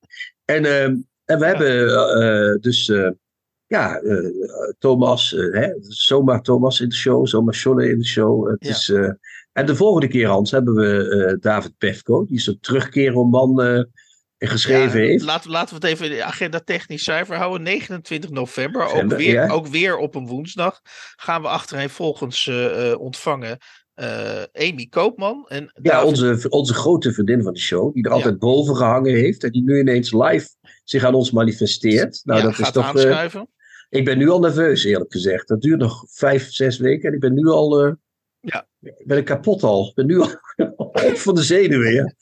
[0.55, 1.89] En, ehm, en we hebben
[2.23, 3.11] eh, dus, eh,
[3.67, 4.17] ja, eh,
[4.79, 8.51] Thomas, eh, hè, zomaar Thomas in de show, zomaar Scholle in de show.
[8.51, 8.71] Het Ja.
[8.71, 9.11] is, eh,
[9.53, 13.83] en de volgende keer, Hans, hebben we eh, David Pefko, die zo'n terugkeerroman eh
[14.49, 15.25] geschreven Ja, heeft.
[15.25, 17.63] Laten, laten we het even in de agenda technisch zuiver houden.
[17.63, 19.49] 29 november, ook, weer, ja.
[19.49, 20.81] ook weer op een woensdag,
[21.17, 23.57] gaan we achtereen volgens eh, eh, ontvangen eh,
[24.53, 25.45] Amy Koopman.
[25.49, 28.17] En Ja, David- onze, onze grote vriendin van de show, die er Ja.
[28.17, 30.49] altijd boven gehangen heeft en die nu ineens live
[30.85, 32.21] zich aan ons manifesteert.
[32.25, 32.95] Nou, ja, dat is toch.
[32.97, 33.27] eh,
[33.89, 35.49] ik ben nu al nerveus, eerlijk gezegd.
[35.49, 37.85] Dat duurt nog vijf, zes weken en ik ben nu al.
[37.85, 37.93] eh,
[38.41, 38.69] Ja.
[38.81, 39.89] Ik ben kapot al.
[39.89, 40.29] Ik ben nu al
[40.77, 41.93] op van de zenuwen.
[41.93, 42.15] Ja.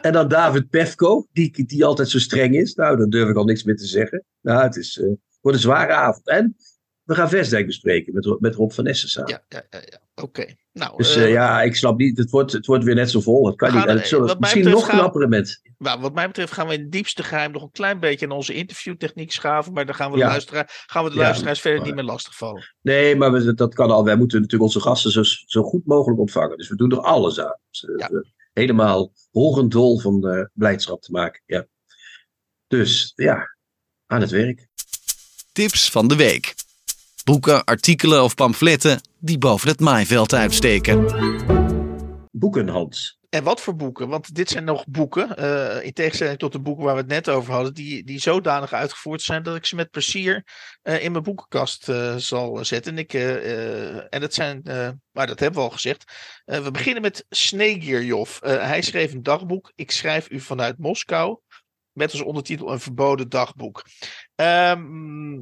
[0.00, 2.74] En dan David Pefko, die, die altijd zo streng is.
[2.74, 4.24] Nou, daar durf ik al niks meer te zeggen.
[4.40, 5.06] Nou, het is, eh,
[5.40, 6.28] wordt een zware avond.
[6.28, 6.56] En
[7.04, 9.30] we gaan Vestdijk bespreken met, met Rob van Essen samen.
[9.30, 10.22] Ja, ja, ja, ja.
[10.22, 10.54] oké.
[10.72, 12.18] Nou, Dus eh, eh, ja, ik snap niet.
[12.18, 13.46] Het wordt, het wordt weer net zo vol.
[13.46, 13.84] Het kan niet.
[13.84, 15.60] het zullen- wat mij misschien nog gaan- mensen.
[15.78, 18.32] nou, wat mij betreft gaan we in het diepste geheim nog een klein beetje in
[18.32, 19.72] onze interviewtechniek schaven.
[19.72, 20.66] Maar dan gaan we de, Ja.
[20.86, 22.74] gaan we de Ja, luisteraars verder maar- niet meer lastigvallen.
[22.80, 24.04] Nee, maar we, dat kan al.
[24.04, 26.56] Wij moeten natuurlijk onze gasten zo, zo goed mogelijk ontvangen.
[26.56, 27.58] Dus we doen er alles aan.
[27.70, 28.06] Dus, eh,
[28.52, 31.42] helemaal horendol van eh, blijdschap te maken.
[31.46, 31.66] Ja.
[32.66, 33.56] Dus ja,
[34.06, 34.66] aan het werk.
[35.52, 36.54] Tips van de week.
[37.24, 41.04] Boeken, artikelen of pamfletten die boven het maaiveld uitsteken.
[42.30, 43.18] Boeken, Hans.
[43.28, 44.08] En wat voor boeken?
[44.08, 47.28] Want dit zijn nog boeken, eh, in tegenstelling tot de boeken waar we het net
[47.28, 50.46] over hadden, die, die zodanig uitgevoerd zijn dat ik ze met plezier
[50.82, 52.92] eh, in mijn boekenkast eh, zal zetten.
[52.92, 53.12] En, ik,
[54.10, 56.12] en dat zijn, eh, maar dat hebben we al gezegd.
[56.44, 58.38] Eh, we beginnen met Snegiryov.
[58.40, 59.72] Eh, hij schreef een dagboek.
[59.74, 61.38] Ik schrijf u vanuit Moskou.
[61.92, 63.84] Met als ondertitel een verboden dagboek.
[64.34, 65.40] Ehm,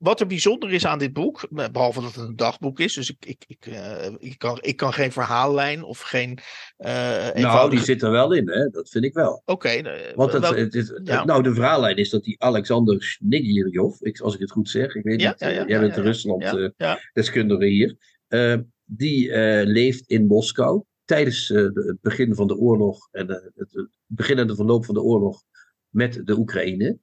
[0.00, 3.10] wat er bijzonder is aan dit boek, eh, behalve dat het een dagboek is, dus
[3.10, 6.38] ik, ik, ik, eh, ik, kan, ik kan geen verhaallijn of geen.
[6.76, 8.68] eh Nou, die zit er wel in, hè?
[8.68, 9.42] dat vind ik wel.
[9.44, 9.82] Oké.
[10.14, 11.24] Want het, wel- het, het- ja.
[11.24, 15.20] nou, de verhaallijn is dat die Alexander Snigirjov, als ik het goed zeg, ik weet
[15.20, 16.06] Ja, niet, ja, jij bent de ja.
[16.06, 16.98] Rusland Ja, eh, ja.
[17.12, 17.96] deskundige hier,
[18.84, 19.36] die
[19.66, 24.46] leeft in Moskou tijdens de- het begin van de oorlog en het, het begin en
[24.46, 25.42] de verloop van de oorlog
[25.88, 26.98] met de Oekraïne.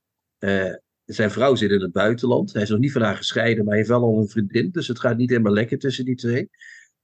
[1.08, 2.54] Zijn vrouw zit in het buitenland.
[2.54, 4.72] Hij is nog niet van haar gescheiden, maar hij heeft wel al een vriendin.
[4.72, 6.50] Dus het gaat niet helemaal lekker tussen die twee.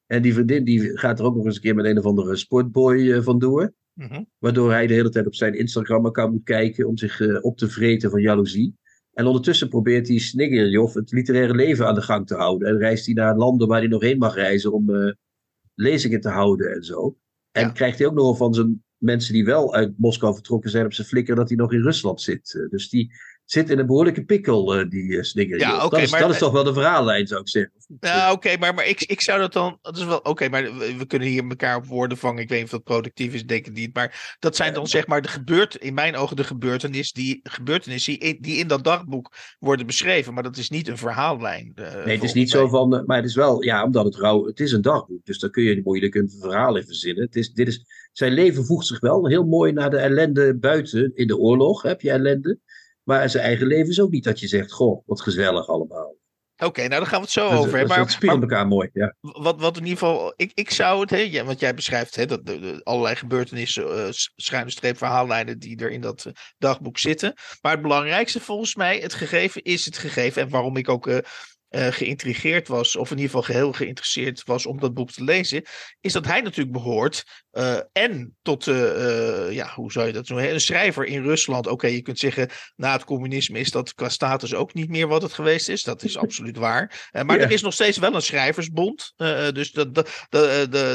[0.05, 2.35] En die vriendin die gaat er ook nog eens een keer met een of andere
[2.35, 3.73] sportboy eh, vandoor.
[3.93, 4.23] Mhm.
[4.37, 7.69] Waardoor hij de hele tijd op zijn Instagram-account moet kijken om zich eh, op te
[7.69, 8.75] vreten van jaloezie.
[9.13, 12.67] En ondertussen probeert hij Snigirjov het literaire leven aan de gang te houden.
[12.67, 15.11] En reist hij naar landen waar hij nog heen mag reizen om eh,
[15.75, 17.17] lezingen te houden en zo.
[17.51, 17.69] En Ja.
[17.71, 21.07] krijgt hij ook nog van zijn mensen die wel uit Moskou vertrokken zijn op zijn
[21.07, 22.67] flikker dat hij nog in Rusland zit.
[22.69, 23.11] Dus die
[23.53, 25.61] zit in een behoorlijke pikkel, eh, die uh, Snigirjov.
[25.61, 27.71] Ja, oké, dat is, maar- dat is toch wel de verhaallijn, zou ik zeggen.
[27.99, 29.77] Ja, oké, maar, maar ik, ik zou dat dan.
[29.81, 30.17] Dat is wel.
[30.17, 32.41] Oké, maar we, we kunnen hier elkaar op woorden vangen.
[32.41, 33.93] Ik weet niet of dat productief is, denk ik niet.
[33.95, 38.13] Maar dat zijn dan zeg maar de gebeurt, in mijn ogen de gebeurtenis die, gebeurtenissen
[38.19, 40.33] die, in- die in dat dagboek worden beschreven.
[40.33, 41.71] Maar dat is niet een verhaallijn.
[41.75, 44.15] eh, Nee, het is niet zo van, eh, maar het is wel, ja, omdat het
[44.15, 47.23] rouw, het is een dagboek, dus daar kun je moeilijk een verhaal in verzinnen.
[47.23, 51.11] Het is, dit is, zijn leven voegt zich wel heel mooi naar de ellende buiten
[51.15, 52.59] in de oorlog, heb je ellende.
[53.03, 56.15] Maar zijn eigen leven is ook niet dat je zegt, goh, wat gezellig allemaal.
[56.57, 57.97] Oké, nou dan gaan we het zo Dat, over hebben.
[57.97, 59.15] Maar, spiegelt maar elkaar mooi, ja.
[59.19, 60.33] wat, wat in ieder geval.
[60.35, 61.09] Ik, ik zou het.
[61.09, 65.77] Hè, want jij beschrijft hè, dat, de, de- allerlei gebeurtenissen, s- schuine streep verhaallijnen die
[65.79, 67.33] er in dat eh, dagboek zitten.
[67.61, 70.41] Maar het belangrijkste volgens mij, het gegeven is het gegeven.
[70.41, 71.07] En waarom ik ook.
[71.07, 71.17] eh,
[71.73, 75.63] eh, geïntrigeerd was, of in ieder geval geheel geïnteresseerd was om dat boek te lezen,
[76.01, 80.53] is dat hij natuurlijk behoort eh, en tot, eh, ja, hoe zou je dat noemen,
[80.53, 81.67] een schrijver in Rusland.
[81.67, 85.21] Oké, je kunt zeggen, na het communisme is dat qua status ook niet meer wat
[85.21, 85.83] het geweest is.
[85.83, 87.09] Dat is absoluut waar.
[87.11, 87.43] Maar Ja.
[87.43, 89.13] er is nog steeds wel een schrijversbond.
[89.53, 90.09] dus dat, dat,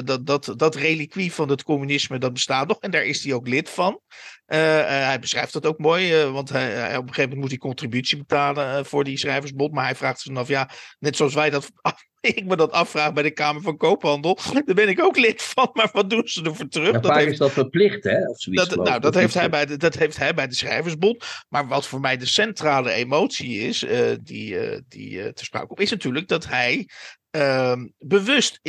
[0.04, 2.78] dat, dat, dat reliquie van het communisme, dat bestaat nog.
[2.80, 4.00] En daar is hij ook lid van.
[4.48, 7.48] Eh, eh, hij beschrijft dat ook mooi, eh, want hij, op een gegeven moment moet
[7.48, 9.72] hij contributie betalen voor die schrijversbond.
[9.72, 11.70] Maar hij vraagt zich af, ja, net zoals wij dat,
[12.20, 15.70] ik me dat afvraag bij de Kamer van Koophandel, daar ben ik ook lid van.
[15.72, 16.92] Maar wat doen ze ervoor terug?
[16.92, 18.28] Ja, dat heeft, is dat verplicht, hè?
[18.28, 18.68] Of zoiets.
[18.68, 21.24] dat, nou, dat, heeft hij bij de, dat heeft hij bij de schrijversbond.
[21.48, 23.86] Maar wat voor mij de centrale emotie is,
[24.22, 24.58] die,
[24.88, 26.88] die ter sprake komt, is natuurlijk dat hij
[27.30, 28.60] ehm, bewust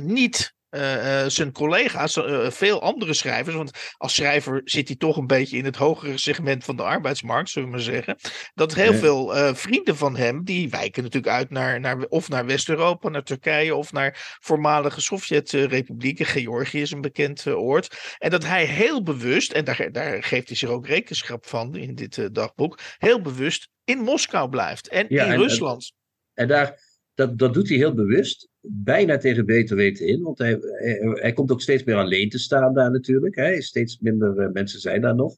[0.00, 5.16] niet eh, eh, zijn collega's, eh, veel andere schrijvers, want als schrijver zit hij toch
[5.16, 8.16] een beetje in het hogere segment van de arbeidsmarkt, zullen we maar zeggen.
[8.54, 8.98] Dat heel Ja.
[8.98, 13.74] veel vrienden van hem, die wijken natuurlijk uit naar, naar of naar West-Europa, naar Turkije
[13.74, 16.26] of naar voormalige Sovjet-republieken.
[16.26, 18.14] Georgië is een bekend oord.
[18.18, 21.94] En dat hij heel bewust, en daar, daar geeft hij zich ook rekenschap van in
[21.94, 25.92] dit dagboek, heel bewust in Moskou blijft en Ja, in en- Rusland.
[26.34, 26.80] En daar,
[27.18, 30.22] dat, dat doet hij heel bewust, bijna tegen beter weten in.
[30.22, 33.36] Want hij, hij, hij komt ook steeds meer alleen te staan daar natuurlijk.
[33.36, 33.62] Hè.
[33.62, 35.36] Steeds minder eh, mensen zijn daar nog.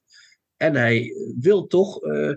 [0.57, 2.37] En hij wil toch, eh, eh,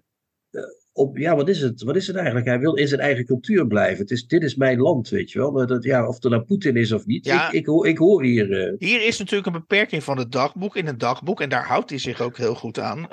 [0.91, 1.83] op, ja, wat is, het?
[1.83, 2.45] wat is het eigenlijk?
[2.45, 4.01] Hij wil in zijn eigen cultuur blijven.
[4.01, 5.51] Het is, dit is mijn land, weet je wel.
[5.51, 7.25] Maar dat, ja, of er nou Poetin is of niet.
[7.25, 7.47] Ja.
[7.47, 8.75] Ik, ik, hoor, ik hoor hier.
[8.77, 10.75] Hier is natuurlijk een beperking van het dagboek.
[10.75, 13.07] In een dagboek, en daar houdt hij zich ook heel goed aan,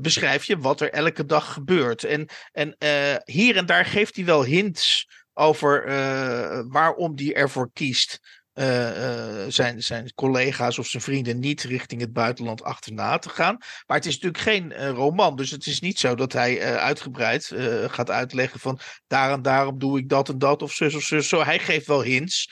[0.00, 2.04] beschrijf je wat er elke dag gebeurt.
[2.04, 2.76] En, en
[3.24, 8.42] hier en daar geeft hij wel hints over eh, waarom hij ervoor kiest
[9.48, 13.56] zijn, zijn collega's of zijn vrienden niet richting het buitenland achterna te gaan.
[13.86, 15.36] Maar het is natuurlijk geen roman.
[15.36, 17.52] Dus het is niet zo dat hij uitgebreid
[17.86, 21.28] gaat uitleggen van daar en daarom doe ik dat en dat of zus of zus.
[21.28, 22.50] Zo, hij geeft wel hints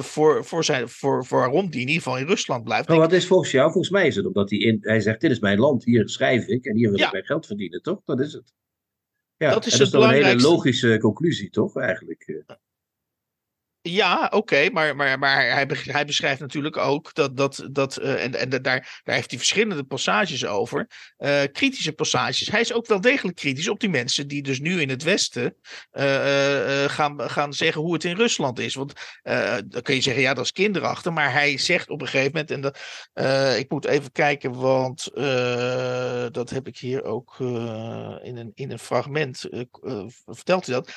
[0.00, 2.88] voor, voor, zijn, voor, voor waarom die in ieder geval in Rusland blijft.
[2.88, 3.72] Maar wat is volgens jou?
[3.72, 6.46] Volgens mij is het omdat hij, in, hij zegt: Dit is mijn land, hier schrijf
[6.46, 8.00] ik en hier wil ik mijn geld verdienen, toch?
[8.04, 8.52] Dat is het.
[9.38, 11.76] Ja, dat is, dat is een hele logische conclusie, toch?
[11.76, 12.42] Eigenlijk.
[13.90, 18.34] Ja, oké, maar, maar, maar hij, hij beschrijft natuurlijk ook dat, dat, dat uh, en,
[18.34, 22.50] en daar, daar heeft hij verschillende passages over, uh, kritische passages.
[22.50, 25.54] Hij is ook wel degelijk kritisch op die mensen die dus nu in het Westen
[25.92, 28.74] uh, gaan, gaan zeggen hoe het in Rusland is.
[28.74, 28.92] Want
[29.66, 32.50] dan kun je zeggen, ja, dat is kinderachtig, maar hij zegt op een gegeven moment,
[32.50, 32.78] en dat,
[33.58, 35.10] ik moet even kijken, want
[36.34, 37.36] dat heb ik hier ook
[38.22, 39.44] in, een, in een fragment,
[40.26, 40.92] vertelt hij dat.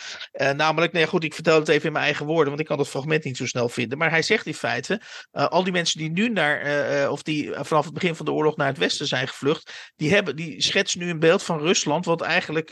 [0.56, 2.90] namelijk, nee goed, ik vertel het even in mijn eigen woorden, want ik kan dat
[2.90, 3.98] fragment niet zo snel vinden.
[3.98, 6.66] Maar hij zegt in feite: uh, al die mensen die nu naar,
[7.02, 10.14] uh, of die vanaf het begin van de oorlog naar het westen zijn gevlucht, die,
[10.14, 12.70] hebben, die schetsen nu een beeld van Rusland, wat eigenlijk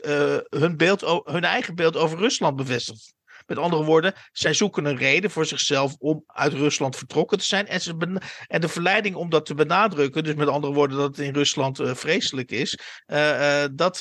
[0.50, 3.14] hun, beeld, hun eigen beeld over Rusland bevestigt.
[3.46, 7.68] Met andere woorden, zij zoeken een reden voor zichzelf om uit Rusland vertrokken te zijn.
[7.68, 11.26] En, ze en de verleiding om dat te benadrukken, dus met andere woorden dat het
[11.26, 12.80] in Rusland vreselijk is,
[13.72, 14.00] dat,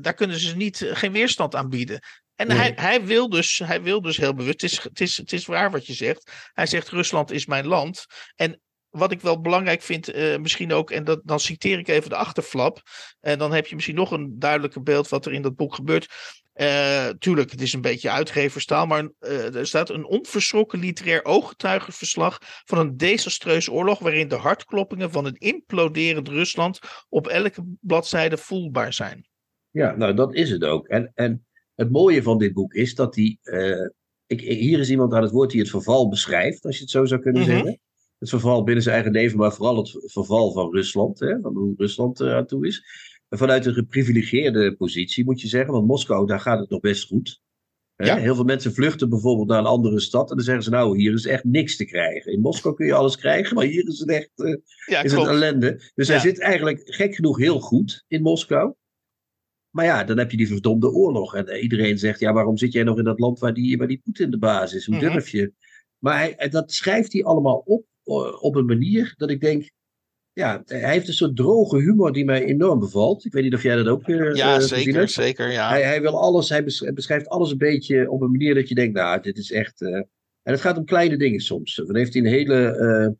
[0.00, 2.00] daar kunnen ze niet, geen weerstand aan bieden.
[2.36, 5.32] En hij, hij, wil dus, hij wil dus heel bewust, het is, het, is, het
[5.32, 6.50] is waar wat je zegt.
[6.52, 8.06] Hij zegt Rusland is mijn land.
[8.34, 12.10] En wat ik wel belangrijk vind, uh, misschien ook, en dat, dan citeer ik even
[12.10, 12.82] de achterflap.
[13.20, 16.08] En dan heb je misschien nog een duidelijker beeld wat er in dat boek gebeurt.
[16.54, 22.38] Uh, tuurlijk, het is een beetje uitgeverstaal, maar uh, er staat een onverschrokken literair ooggetuigenverslag
[22.64, 28.92] van een desastreuze oorlog waarin de hartkloppingen van een imploderend Rusland op elke bladzijde voelbaar
[28.92, 29.26] zijn.
[29.70, 30.88] Ja, nou dat is het ook.
[30.88, 31.46] En, en
[31.82, 33.38] het mooie van dit boek is dat hij.
[33.42, 33.88] Uh,
[34.26, 37.04] ik, hier is iemand aan het woord die het verval beschrijft, als je het zo
[37.04, 37.50] zou kunnen mhm.
[37.50, 37.80] zeggen.
[38.18, 41.74] Het verval binnen zijn eigen leven, maar vooral het verval van Rusland, hè, van hoe
[41.76, 42.84] Rusland uh, aan toe is.
[43.28, 47.06] En vanuit een geprivilegeerde positie moet je zeggen, want Moskou, daar gaat het nog best
[47.06, 47.40] goed.
[47.96, 48.16] Ja.
[48.16, 51.12] Heel veel mensen vluchten bijvoorbeeld naar een andere stad en dan zeggen ze, nou, hier
[51.12, 52.32] is echt niks te krijgen.
[52.32, 55.26] In Moskou kun je alles krijgen, maar hier is het echt uh, ja, is het
[55.26, 55.90] ellende.
[55.94, 58.74] Dus hij zit eigenlijk gek genoeg heel goed in Moskou.
[59.72, 61.34] Maar ja, dan heb je die verdomde oorlog.
[61.34, 63.86] En eh, iedereen zegt, ja, waarom zit jij nog in dat land waar die, waar
[63.86, 64.86] die Poetin de baas is?
[64.86, 65.10] Hoe mhm.
[65.10, 65.52] durf je?
[65.98, 69.70] Maar hij, eh, dat schrijft hij allemaal op, eh, op een manier dat ik denk,
[70.32, 73.24] ja, hij heeft een soort droge humor die mij enorm bevalt.
[73.24, 75.68] Ik weet niet of jij dat ook uh, Ja, zeker, zeker, ja.
[75.68, 78.94] Hij, hij, wil alles, hij beschrijft alles een beetje op een manier dat je denkt,
[78.94, 79.80] nou, dit is echt...
[79.80, 80.08] en
[80.42, 81.74] het gaat om kleine dingen soms.
[81.74, 83.16] Dan heeft hij een hele...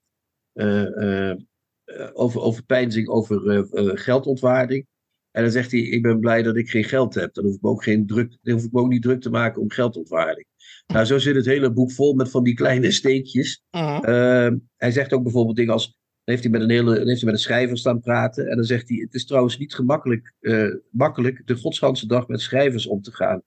[2.12, 3.66] over, over pijnzing, over
[3.98, 4.86] geldontwaarding.
[5.32, 7.34] En dan zegt hij, ik ben blij dat ik geen geld heb.
[7.34, 9.30] Dan hoef ik me ook, geen druk, dan hoef ik me ook niet druk te
[9.30, 10.46] maken om geldontwaarding.
[10.86, 13.62] Nou, zo zit het hele boek vol met van die kleine steekjes.
[13.70, 14.04] Mhm.
[14.04, 15.94] Ehm, hij zegt ook bijvoorbeeld dingen als, dan
[16.34, 18.46] heeft hij met een hele, heeft hij met een schrijver staan praten.
[18.48, 22.40] En dan zegt hij, het is trouwens niet gemakkelijk, uh, makkelijk de godsganse dag met
[22.40, 23.42] schrijvers om te gaan.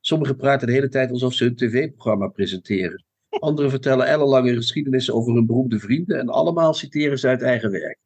[0.00, 3.04] Sommigen praten de hele tijd alsof ze een tv-programma presenteren.
[3.28, 6.18] Anderen vertellen ellenlange geschiedenissen over hun beroemde vrienden.
[6.18, 7.98] En allemaal citeren ze uit eigen werk.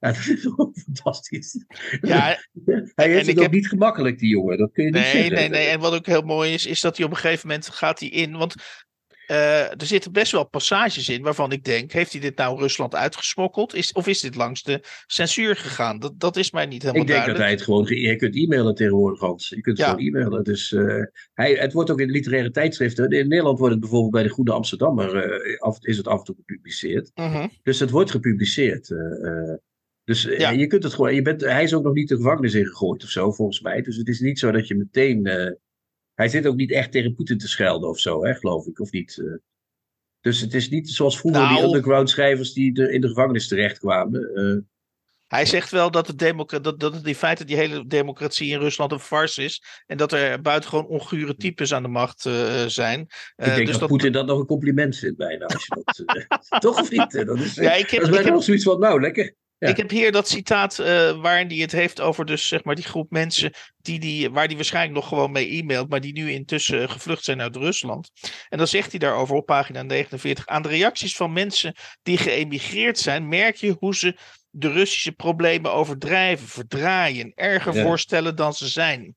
[0.00, 1.64] Ja, dat is gewoon fantastisch.
[2.00, 2.38] Ja,
[2.94, 3.52] hij heeft het ook heb...
[3.52, 4.58] niet gemakkelijk, die jongen.
[4.58, 5.34] Dat kun je niet nee, zeggen.
[5.34, 7.68] Nee, nee, en wat ook heel mooi is, is dat hij op een gegeven moment
[7.68, 8.36] gaat hij in.
[8.36, 8.54] Want
[9.30, 12.94] uh, er zitten best wel passages in waarvan ik denk: heeft hij dit nou Rusland
[12.94, 13.74] uitgesmokkeld?
[13.74, 15.98] Is, of is dit langs de censuur gegaan?
[15.98, 17.38] Dat, dat is mij niet helemaal duidelijk.
[17.38, 18.10] Ik denk dat hij het gewoon.
[18.10, 19.48] Je kunt e-mailen tegenwoordig, Hans.
[19.48, 19.90] Je kunt ja.
[19.90, 20.44] gewoon e-mailen.
[20.44, 23.10] Dus uh, hij, het wordt ook in literaire tijdschriften.
[23.10, 25.44] In Nederland wordt het bijvoorbeeld bij de Goede Amsterdammer.
[25.46, 27.10] Uh, af, is het af en toe gepubliceerd.
[27.14, 27.36] Uh mhm.
[27.36, 27.48] -huh.
[27.62, 28.94] Dus het wordt gepubliceerd.
[30.04, 30.50] Dus eh, ja.
[30.50, 31.14] je kunt het gewoon.
[31.14, 33.82] Je bent, hij is ook nog niet de gevangenis ingegooid of zo, volgens mij.
[33.82, 35.26] Dus het is niet zo dat je meteen.
[35.26, 35.50] Uh,
[36.14, 38.90] hij zit ook niet echt tegen Poetin te schelden of zo, hè, geloof ik, of
[38.90, 39.16] niet.
[39.16, 39.34] Uh,
[40.20, 43.48] dus het is niet zoals vroeger nou, die underground schrijvers die de, in de gevangenis
[43.48, 44.66] terechtkwamen.
[45.30, 46.18] Hij zegt wel dat, het
[46.62, 49.62] dat, dat het in feite die hele democratie in Rusland een farce is.
[49.86, 52.98] En dat er buitengewoon ongure types aan de macht uh, zijn.
[52.98, 55.46] Uh, ik denk dus dat, Poetin dat nog een compliment vindt bijna.
[55.46, 56.24] Als je dat,
[56.62, 57.26] toch of niet?
[57.26, 59.34] Dat is, ja, ik heb, dat is bijna ik heb, zoiets van, nou lekker.
[59.68, 60.86] Ik heb hier dat citaat uh,
[61.20, 64.54] waarin hij het heeft over dus, zeg maar, die groep mensen die die, waar hij
[64.54, 68.10] waarschijnlijk nog gewoon mee e-mailt, maar die nu intussen gevlucht zijn uit Rusland.
[68.48, 70.46] En dan zegt hij daarover op pagina 49.
[70.46, 74.16] Aan de reacties van mensen die geëmigreerd zijn, merk je hoe ze
[74.50, 79.14] de Russische problemen overdrijven, verdraaien, erger voorstellen dan ze zijn.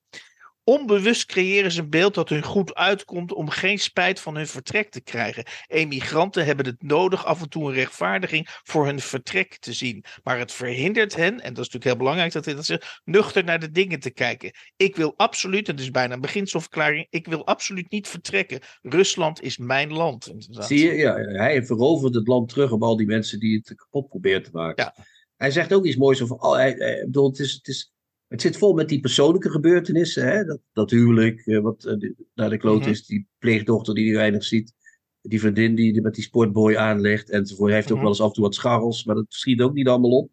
[0.63, 4.89] Onbewust creëren ze een beeld dat hun goed uitkomt om geen spijt van hun vertrek
[4.89, 5.45] te krijgen.
[5.67, 10.04] Emigranten hebben het nodig af en toe een rechtvaardiging voor hun vertrek te zien.
[10.23, 13.60] Maar het verhindert hen, en dat is natuurlijk heel belangrijk dat, dat ze nuchter naar
[13.60, 14.52] de dingen te kijken.
[14.76, 18.60] Ik wil absoluut, en het is bijna een beginselverklaring, ik wil absoluut niet vertrekken.
[18.82, 20.28] Rusland is mijn land.
[20.28, 20.67] Inderdaad.
[20.67, 24.10] Zie je, ja, hij verovert het land terug op al die mensen die het kapot
[24.10, 24.84] proberen te maken.
[24.84, 25.06] Ja.
[25.36, 26.36] Hij zegt ook iets moois over.
[26.36, 27.93] Oh, hij, bedoel, het, is, het, is,
[28.34, 30.28] het zit vol met die persoonlijke gebeurtenissen.
[30.28, 30.43] Hè?
[30.46, 32.89] Dat, dat huwelijk, eh, wat eh, naar de kloot Mhm.
[32.89, 34.74] is, die pleegdochter die hij weinig ziet.
[35.22, 37.67] Die vriendin die die met die sportboy aanlegt enzovoort.
[37.67, 38.04] Hij heeft ook Mhm.
[38.06, 40.32] wel eens af en toe wat scharrels, maar dat schiet ook niet allemaal op.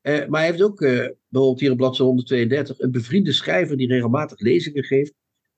[0.00, 3.88] Eh, maar hij heeft ook, eh, bijvoorbeeld hier op bladzijde 132, een bevriende schrijver die
[3.88, 5.14] regelmatig lezingen geeft,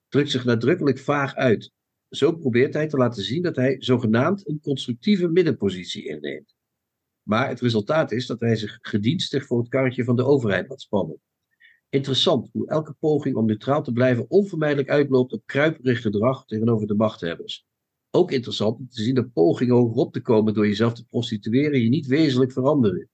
[0.09, 1.71] drukt zich nadrukkelijk vaag uit.
[2.09, 6.55] Zo probeert hij te laten zien dat hij zogenaamd een constructieve middenpositie inneemt.
[7.23, 10.81] Maar het resultaat is dat hij zich gedienstig voor het karretje van de overheid laat
[10.81, 11.21] spannen.
[11.93, 16.95] Interessant hoe elke poging om neutraal te blijven onvermijdelijk uitloopt op kruiperig gedrag tegenover de
[16.95, 17.67] machthebbers.
[18.11, 21.89] Ook interessant om te zien dat pogingen hogerop te komen door jezelf te prostitueren je
[21.89, 23.09] niet wezenlijk veranderen.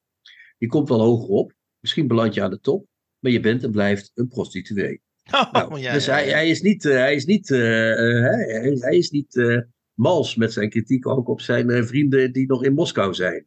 [0.59, 2.87] Je komt wel hoger op, misschien beland je aan de top,
[3.19, 5.01] maar je bent en blijft een prostituee.
[5.31, 6.33] Oh, Nou, ja, dus ja, hij, ja.
[6.33, 9.62] hij is niet, eh, hij is niet, eh, eh, hij, hij is- niet
[9.95, 13.47] mals met zijn kritiek ook op zijn vrienden die nog in Moskou zijn.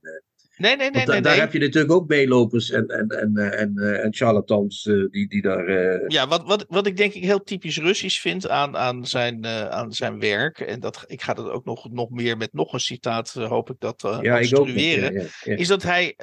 [0.62, 1.22] Nee, nee, nee, Want da- nee.
[1.22, 1.42] daar nee.
[1.42, 5.28] heb je natuurlijk ook meelopers en, en, en, eh, en, eh, en charlatans eh, die,
[5.28, 5.70] die daar.
[6.08, 9.94] Ja, wat, wat, wat ik denk ik heel typisch Russisch vind aan, aan, zijn, aan
[9.94, 10.60] zijn werk.
[10.60, 13.76] En dat, ik ga dat ook nog, nog meer met nog een citaat, hoop ik
[13.80, 15.14] dat eh ja, construeren.
[15.14, 15.56] Ja, ja, ja.
[15.56, 16.16] Is dat hij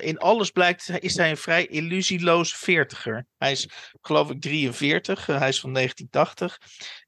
[0.00, 3.26] in alles blijkt, is hij een vrij illusieloos veertiger.
[3.38, 3.68] Hij is
[4.00, 6.58] geloof ik 43, eh, hij is van 1980.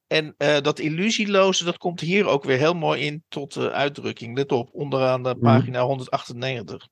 [0.06, 4.36] En eh, dat illusieloze, dat komt hier ook weer heel mooi in tot eh, uitdrukking.
[4.36, 5.44] Let op, onderaan de Mhm.
[5.44, 6.86] pagina 198.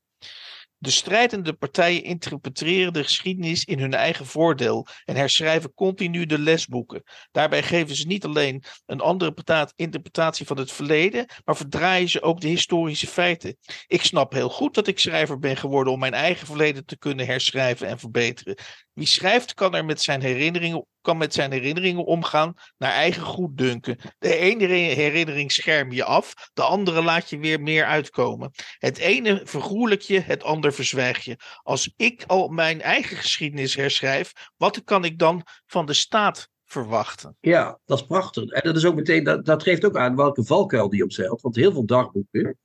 [0.83, 7.03] De strijdende partijen interpreteren de geschiedenis in hun eigen voordeel en herschrijven continu de lesboeken.
[7.31, 9.35] Daarbij geven ze niet alleen een andere
[9.77, 13.57] interpretatie van het verleden, maar verdraaien ze ook de historische feiten.
[13.87, 17.27] Ik snap heel goed dat ik schrijver ben geworden om mijn eigen verleden te kunnen
[17.27, 18.57] herschrijven en verbeteren.
[18.94, 23.96] Wie schrijft kan er met zijn herinneringen, kan met zijn herinneringen omgaan naar eigen goeddunken.
[24.18, 28.50] De ene herinnering scherm je af, de andere laat je weer meer uitkomen.
[28.78, 31.37] Het ene vergoelijk je, het ander verzwijg je.
[31.62, 37.37] Als ik al mijn eigen geschiedenis herschrijf, wat kan ik dan van de staat verwachten?
[37.40, 38.44] Ja, dat is prachtig.
[38.44, 41.40] En dat is ook meteen, dat, dat geeft ook aan welke valkuil die opzeilt.
[41.40, 42.59] Want heel veel dagboeken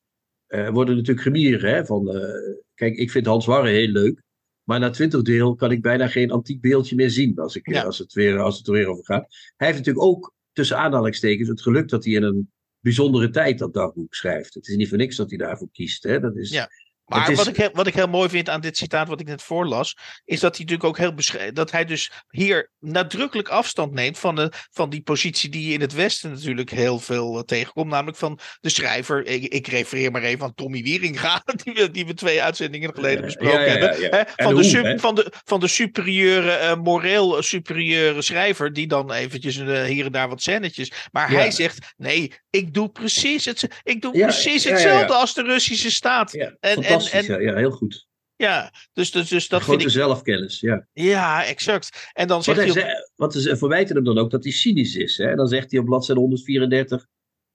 [0.47, 1.73] eh, worden natuurlijk gemieren.
[1.73, 2.31] Hè, van, eh,
[2.73, 4.25] kijk, ik vind Hans Warre heel leuk.
[4.67, 7.83] Maar na twintig deel kan ik bijna geen antiek beeldje meer zien als, ik, Ja.
[7.83, 9.27] als, het weer, als het er weer over gaat.
[9.55, 13.73] Hij heeft natuurlijk ook tussen aanhalingstekens het geluk dat hij in een bijzondere tijd dat
[13.73, 14.53] dagboek schrijft.
[14.53, 16.03] Het is niet voor niks dat hij daarvoor kiest.
[16.03, 16.19] Hè.
[16.19, 16.69] Dat is, Ja.
[17.07, 19.27] Maar is- wat, ik heel, wat ik heel mooi vind aan dit citaat wat ik
[19.27, 24.19] net voorlas, is dat hij natuurlijk ook heel dat hij dus hier nadrukkelijk afstand neemt
[24.19, 27.91] van, de, van die positie die je in het Westen natuurlijk heel veel eh, tegenkomt,
[27.91, 29.25] namelijk van de schrijver.
[29.25, 33.21] Ik, ik refereer maar even aan Tommy Wieringa, die we, die we twee uitzendingen geleden
[33.25, 34.01] besproken ja, ja, hebben.
[34.01, 34.27] ja.
[34.35, 39.57] Van, de hoe, van, de, van de superieure, eh, moreel superieure schrijver, die dan eventjes
[39.57, 40.91] eh, hier en daar wat scènetjes.
[41.11, 45.91] Maar hij zegt: nee, ik doe precies, het, ik doe precies hetzelfde als de Russische
[45.91, 46.33] staat.
[46.33, 47.35] En- fantastisch.
[47.35, 48.07] en- ja, ja, heel goed.
[48.35, 49.97] Ja, dus, dus, dus dat Grote vind ik.
[49.97, 50.87] zelfkennis, ja.
[50.93, 52.09] Ja, exact.
[52.13, 55.17] En dan zegt hij zei, want ze verwijten hem dan ook dat hij cynisch is.
[55.17, 55.35] Hè?
[55.35, 57.07] Dan zegt hij op bladzijde 134: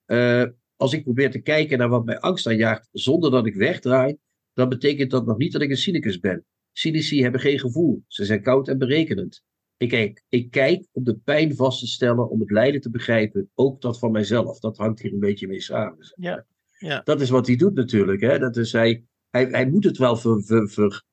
[0.05, 0.45] eh,
[0.77, 4.17] Als ik probeer te kijken naar wat mij angst aanjaagt zonder dat ik wegdraai,
[4.53, 6.45] dan betekent dat nog niet dat ik een cynicus ben.
[6.73, 9.43] Cynici hebben geen gevoel, ze zijn koud en berekenend.
[9.77, 13.51] Ik kijk, ik kijk om de pijn vast te stellen, om het lijden te begrijpen,
[13.55, 14.59] ook dat van mijzelf.
[14.61, 16.13] Dat hangt hier een beetje mee samen.
[16.17, 16.47] Ja,
[16.79, 17.01] ja.
[17.05, 18.21] Dat is wat hij doet natuurlijk.
[18.21, 18.39] Hè?
[18.39, 21.05] Dat is hij, hij, hij moet het wel ver, ver, ver,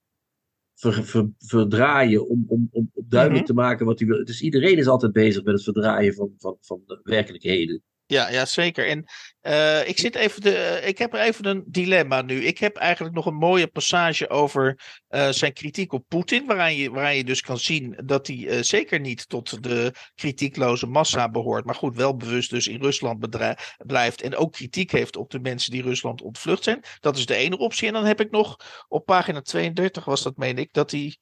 [0.74, 3.54] ver- ver- verdraaien om, om, om, om duidelijk Mhm.
[3.56, 4.26] te maken wat hij wil.
[4.26, 7.84] Dus iedereen is altijd bezig met het verdraaien van, van, van de werkelijkheden.
[8.10, 8.88] Ja, ja, zeker.
[8.88, 9.06] En
[9.41, 12.45] eh, ik, zit even de, eh, ik heb even een dilemma nu.
[12.45, 16.45] Ik heb eigenlijk nog een mooie passage over eh, zijn kritiek op Poetin.
[16.45, 21.30] Waaraan je, waaraan je dus kan zien dat hij zeker niet tot de kritiekloze massa
[21.30, 21.65] behoort.
[21.65, 23.30] Maar goed, wel bewust dus in Rusland
[23.78, 24.22] blijft.
[24.22, 26.84] En ook kritiek heeft op de mensen die Rusland ontvlucht zijn.
[27.00, 27.88] Dat is de ene optie.
[27.88, 31.17] En dan heb ik nog op pagina 32 was dat, meen ik, dat hij.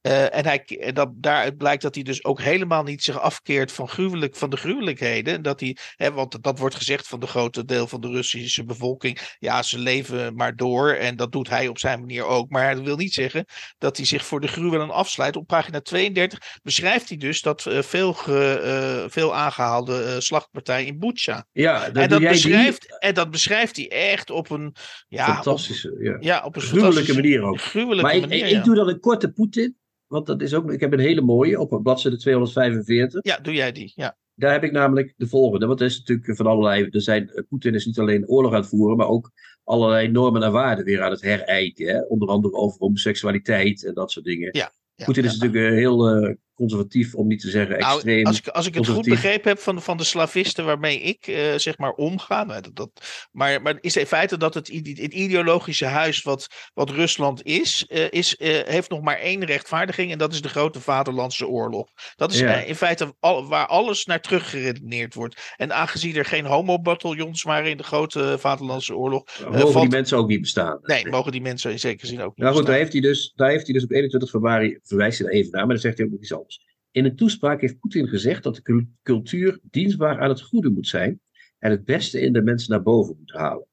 [0.00, 3.72] Eh, en hij, en dat, daaruit blijkt dat hij dus ook helemaal niet zich afkeert
[3.72, 5.34] van, gruwelijk, van de gruwelijkheden.
[5.34, 8.64] En dat hij Hè, want dat wordt gezegd van de grote deel van de Russische
[8.64, 9.36] bevolking.
[9.38, 10.90] Ja, ze leven maar door.
[10.92, 12.50] En dat doet hij op zijn manier ook.
[12.50, 13.44] Maar dat wil niet zeggen
[13.78, 15.36] dat hij zich voor de gruwelen afsluit.
[15.36, 18.60] Op pagina 32 beschrijft hij dus dat eh, veel, ge-
[19.02, 21.46] eh, veel aangehaalde eh, slachtpartij in Bucha.
[21.52, 24.74] Ja, dat En dat, die beschrijft, en dat beschrijft hij echt op een.
[25.08, 26.16] Ja, op, fantastische, ja.
[26.20, 27.60] ja, op een gruwelijke manier ook.
[27.60, 28.44] Gruwelijke Maar ik, manier.
[28.44, 28.58] ik, ja.
[28.58, 29.76] ik doe dan een korte Poetin.
[30.08, 33.24] Want dat is ook, ik heb een hele mooie op bladzijde 245.
[33.24, 33.92] Ja, doe jij die.
[33.94, 34.16] Ja.
[34.34, 35.66] Daar heb ik namelijk de volgende.
[35.66, 36.88] Want er is natuurlijk van allerlei.
[36.90, 39.30] Er zijn, eh, Poetin is niet alleen oorlog aan het voeren, maar ook
[39.64, 41.86] allerlei normen en waarden weer aan het herijken.
[41.86, 42.02] Hè?
[42.02, 44.48] Onder andere over homoseksualiteit en dat soort dingen.
[44.52, 45.44] Ja, ja, Poetin is ja.
[45.44, 48.26] natuurlijk eh, heel eh, conservatief, om niet te zeggen Nou, extreem.
[48.26, 51.54] als, ik, als ik het goed begrepen heb van, van de slavisten waarmee ik eh,
[51.56, 52.44] zeg maar omga.
[52.44, 52.90] nou, Dat, dat,
[53.32, 58.04] maar, maar is in feite dat het, het ideologische huis wat, wat Rusland is, eh,
[58.10, 60.12] is eh, heeft nog maar één rechtvaardiging.
[60.12, 61.88] En dat is de grote Vaderlandse Oorlog.
[62.16, 62.54] Dat is Ja.
[62.60, 65.52] in feite al, waar alles naar teruggeredeneerd wordt.
[65.56, 69.24] En aangezien er geen homo-bataljons waren in de grote Vaderlandse Oorlog.
[69.44, 70.78] Mogen valt- die mensen ook niet bestaan.
[70.82, 72.44] Nee, mogen die mensen in zekere zin ook niet.
[72.44, 75.28] Nou goed, daar heeft hij dus, daar heeft hij dus op 21 februari, verwijst hij
[75.28, 76.47] er even naar, maar dan zegt hij ook nog iets anders.
[76.90, 80.88] In een toespraak heeft Poetin gezegd dat de cul- cultuur dienstbaar aan het goede moet
[80.88, 81.20] zijn
[81.58, 83.66] en het beste in de mensen naar boven moet halen.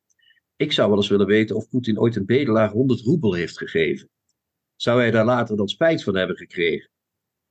[0.56, 4.10] Ik zou wel eens willen weten of Poetin ooit een bedelaar 100 roebel heeft gegeven.
[4.76, 6.90] Zou hij daar later dan spijt van hebben gekregen?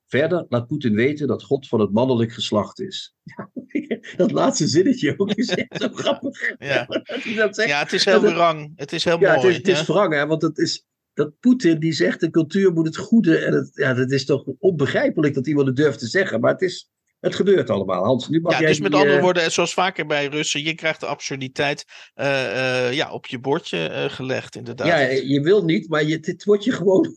[0.06, 3.14] Verder laat Poetin weten dat God van het mannelijk geslacht is.
[4.16, 6.54] Dat laatste zinnetje ook is echt zo grappig.
[6.58, 6.84] Ja.
[7.04, 7.68] Dat hij dat zegt.
[7.68, 8.72] ja, het is heel het- wrang.
[8.76, 9.46] Het is heel Ja, mooi.
[9.46, 10.84] het is, het is wrang, hè, want het is,
[11.14, 13.38] dat Poetin die zegt de cultuur moet het goede.
[13.38, 16.40] En het, ja, dat is toch onbegrijpelijk dat iemand het durft te zeggen.
[16.40, 16.90] Maar het, is,
[17.20, 18.04] het gebeurt allemaal.
[18.04, 20.74] Hans, nu mag Ja, jij dus met andere eh, woorden, zoals vaker bij Russen, je
[20.74, 21.84] krijgt de absurditeit
[22.14, 24.86] eh, eh, ja, op je bordje gelegd, inderdaad.
[24.86, 27.16] Ja, je wil niet, maar je, het wordt je gewoon,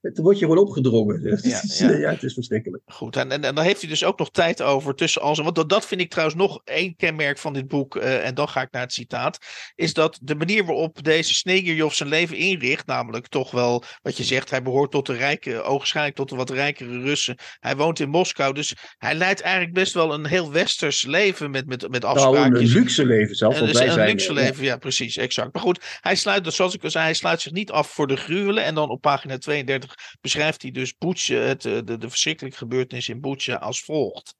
[0.00, 1.22] het wordt je gewoon opgedrongen.
[1.22, 1.90] Dus Ja, het, is, ja.
[1.90, 2.82] ja, het is verschrikkelijk.
[2.86, 5.38] Goed, en, en, en dan heeft hij dus ook nog tijd over tussen als.
[5.38, 7.96] Want dat, dat vind ik trouwens nog één kenmerk van dit boek.
[7.96, 9.38] eh, en dan ga ik naar het citaat.
[9.74, 12.86] Is dat de manier waarop deze Snegerjov zijn leven inricht.
[12.86, 14.50] Namelijk toch wel wat je zegt.
[14.50, 17.38] Hij behoort tot de rijke, ogenschijnlijk tot de wat rijkere Russen.
[17.60, 18.54] Hij woont in Moskou.
[18.54, 22.56] Dus hij leidt eigenlijk best wel een heel westers leven met, met, met Nou, een,
[22.56, 23.54] een luxe leven zelf.
[23.54, 25.52] En Want dus wij een zijn, luxe eh, leven, ja, precies, exact.
[25.52, 28.06] Maar goed, hij sluit, dus zoals ik al zei, hij sluit zich niet af voor
[28.06, 28.64] de gruwelen.
[28.64, 29.77] En dan op pagina 32
[30.20, 34.34] beschrijft hij dus Butsja, het, eh, de, de verschrikkelijke gebeurtenis in Butsja als volgt.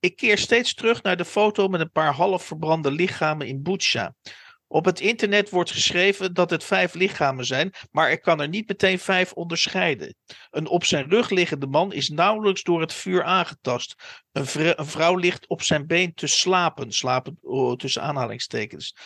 [0.00, 4.14] Ik keer steeds terug naar de foto met een paar half verbrande lichamen in Butsja.
[4.66, 8.68] Op het internet wordt geschreven dat het vijf lichamen zijn, maar ik kan er niet
[8.68, 10.16] meteen vijf onderscheiden.
[10.50, 13.94] Een op zijn rug liggende man is nauwelijks door het vuur aangetast.
[14.32, 14.46] Een
[14.86, 18.96] vrouw ligt op zijn been te slapen, slapen oh, tussen aanhalingstekens.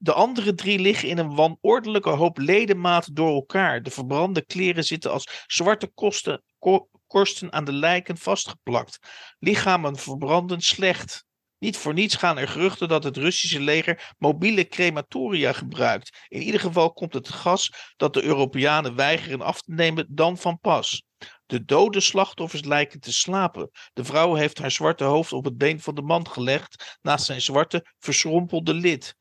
[0.00, 3.82] De andere drie liggen in een wanordelijke hoop ledematen door elkaar.
[3.82, 8.98] De verbrande kleren zitten als zwarte kosten, ko- korsten aan de lijken vastgeplakt.
[9.38, 11.26] Lichamen verbranden slecht.
[11.58, 16.26] Niet voor niets gaan er geruchten dat het Russische leger mobiele crematoria gebruikt.
[16.28, 20.58] In ieder geval komt het gas dat de Europeanen weigeren af te nemen dan van
[20.60, 21.02] pas.
[21.46, 23.70] De dode slachtoffers lijken te slapen.
[23.92, 27.40] De vrouw heeft haar zwarte hoofd op het been van de man gelegd, naast zijn
[27.40, 29.16] zwarte, verschrompelde lid.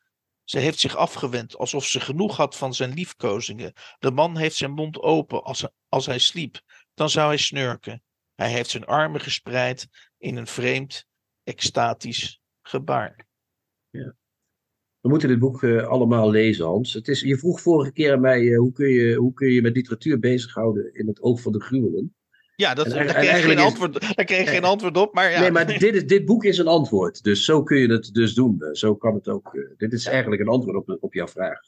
[0.49, 3.73] Ze heeft zich afgewend, alsof ze genoeg had van zijn liefkozingen.
[3.99, 6.61] De man heeft zijn mond open als, als hij sliep.
[6.93, 8.03] Dan zou hij snurken.
[8.35, 9.87] Hij heeft zijn armen gespreid
[10.17, 11.05] in een vreemd,
[11.43, 13.27] extatisch gebaar.
[14.99, 16.93] We moeten dit boek eh, allemaal lezen, Hans.
[16.93, 19.53] Het is, je vroeg vorige keer aan mij, eh, hoe, kun je, hoe kun je
[19.53, 22.15] je met literatuur bezighouden in het oog van de gruwelen?
[22.57, 25.13] Ja, dat, En daar, kreeg ik geen antwoord, daar kreeg geen antwoord op.
[25.13, 27.23] Maar ja, Nee, maar dit, is, dit boek is een antwoord.
[27.23, 28.63] Dus zo kun je het dus doen.
[28.71, 29.55] Zo kan het ook.
[29.55, 31.59] eh, dit is eigenlijk een antwoord op, op jouw vraag.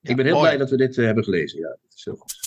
[0.00, 0.46] Ja, ik ben heel mooi.
[0.46, 1.58] blij dat we dit eh, hebben gelezen.
[1.58, 2.38] Ja, dat is heel goed.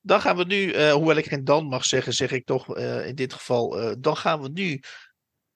[0.00, 3.14] Dan gaan we nu, eh, hoewel ik geen dan mag zeggen, zeg ik toch in
[3.14, 3.96] dit geval.
[4.00, 4.80] dan gaan we nu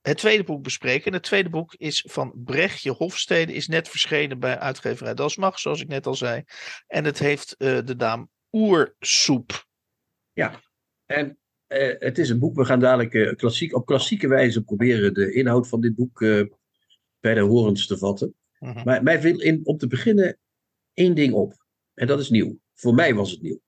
[0.09, 1.07] het tweede boek bespreken.
[1.07, 3.53] En het tweede boek is van Brechtje Hofstede.
[3.53, 6.43] Is net verschenen bij uitgeverij Dasmach, zoals ik net al zei.
[6.87, 9.67] En het heeft eh, de naam Oersoep.
[11.07, 12.57] En eh, het is een boek.
[12.57, 16.19] We gaan dadelijk eh, klassiek, op klassieke wijze proberen de inhoud van dit boek
[17.21, 18.35] bij de horens te vatten.
[18.59, 18.85] Mhm.
[18.85, 20.39] Maar mij viel in, om te beginnen
[20.93, 21.65] één ding op.
[21.95, 22.59] En dat is nieuw.
[22.75, 23.61] Voor mij was het nieuw.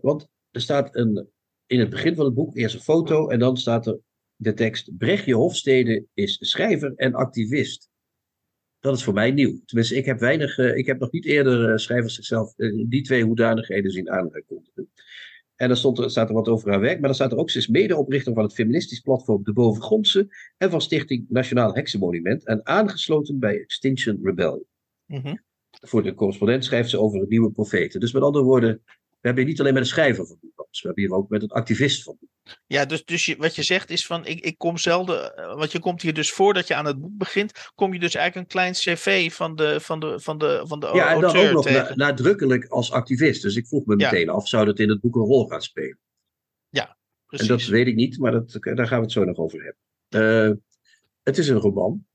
[0.00, 1.30] Want er staat een,
[1.66, 4.00] in het begin van het boek eerst een foto en dan staat er
[4.40, 7.88] de tekst: Brechtje Hofstede is schrijver en activist.
[8.80, 9.60] Dat is voor mij nieuw.
[9.64, 13.02] Tenminste, ik heb weinig, eh, ik heb nog niet eerder eh, schrijvers zichzelf eh, die
[13.02, 14.90] twee hoedanigheden zien aankondigen.
[15.56, 17.50] En dan stond er, staat er wat over haar werk, maar dan staat er ook,
[17.50, 22.66] ze is medeoprichter van het feministisch platform De Bovengrondse en van Stichting Nationaal Heksenmonument en
[22.66, 24.64] aangesloten bij Extinction Rebellion.
[25.06, 25.34] Mhm.
[25.70, 28.00] Voor de correspondent schrijft ze over het nieuwe profeten.
[28.00, 30.38] Dus met andere woorden, we hebben hier niet alleen met een schrijver van
[30.70, 32.18] boek, we hebben hier ook met een activist van.
[32.66, 35.72] Ja, dus, dus je, wat je zegt is van, ik, ik kom zelden, eh, want
[35.72, 38.52] je komt hier dus voordat je aan het boek begint, kom je dus eigenlijk een
[38.52, 41.70] klein cv van de, van de, van de, van de Ja, en dan ook nog
[41.70, 43.42] na- nadrukkelijk als activist.
[43.42, 44.10] Dus ik vroeg me Ja.
[44.10, 45.98] meteen af, zou dat in het boek een rol gaan spelen?
[46.70, 47.48] En Precies.
[47.48, 49.62] dat weet ik niet, maar dat, daar gaan we het zo nog over
[50.08, 50.50] hebben.
[50.50, 50.56] Eh,
[51.22, 52.06] het is een roman.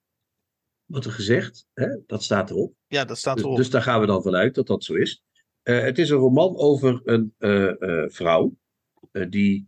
[0.85, 1.87] Wordt er gezegd, hè?
[2.05, 2.73] dat staat erop.
[2.87, 3.57] Ja, dat staat Dus, erop.
[3.57, 5.23] dus daar gaan we dan vanuit dat dat zo is.
[5.65, 8.57] Eh, het is een roman over een eh, eh, vrouw
[9.29, 9.67] die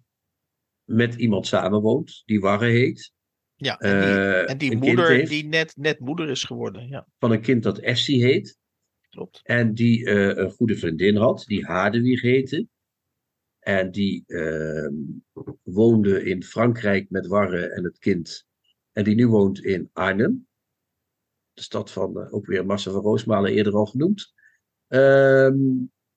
[0.83, 3.11] met iemand samenwoont, die Warre heet.
[3.55, 6.87] ja, en die, en die moeder heeft, die net, net moeder is geworden.
[6.87, 8.57] Ja, van een kind dat Essie heet.
[9.09, 9.39] klopt.
[9.43, 12.67] En die een goede vriendin had, die Hadewig heette.
[13.59, 14.93] En die ehm,
[15.63, 18.45] woonde in Frankrijk met Warre en het kind.
[18.91, 20.47] En die nu woont in Arnhem.
[21.53, 24.35] De stad van, ook weer Marcel van Roosmalen eerder al genoemd.
[24.87, 25.55] Ehm,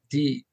[0.07, 0.47] die,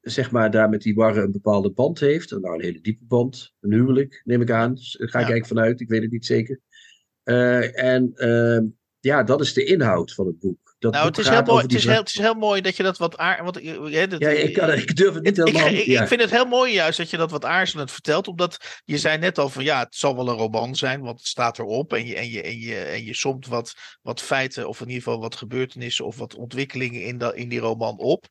[0.00, 2.30] zeg maar, daar met die Warre een bepaalde band heeft.
[2.30, 3.54] Nou, een hele diepe band.
[3.60, 4.74] Een huwelijk, neem ik aan.
[4.74, 5.30] Dus, Daar ga ik Ja.
[5.30, 6.60] eigenlijk vanuit, ik weet het niet zeker.
[7.22, 8.64] Eh, en ehm,
[9.00, 10.67] ja, dat is de inhoud van het boek.
[10.78, 12.82] Dat Nou, het is, heel mooi, het, is heel, het is heel mooi dat je
[12.82, 13.40] dat wat aard...
[13.40, 13.60] Want,
[13.92, 15.68] hè, dat- ja, ik, kan, ik durf het niet Ik, helemaal.
[15.68, 16.02] ik, ja.
[16.02, 18.28] ik vind het heel mooi juist dat je dat wat aarzelend vertelt.
[18.28, 21.28] Omdat je zei net al van ja, het zal wel een roman zijn, want het
[21.28, 21.92] staat erop.
[21.92, 25.02] En je, en je, en je, en je somt wat, wat feiten, of in ieder
[25.02, 28.26] geval wat gebeurtenissen of wat ontwikkelingen in, dat, in die roman op.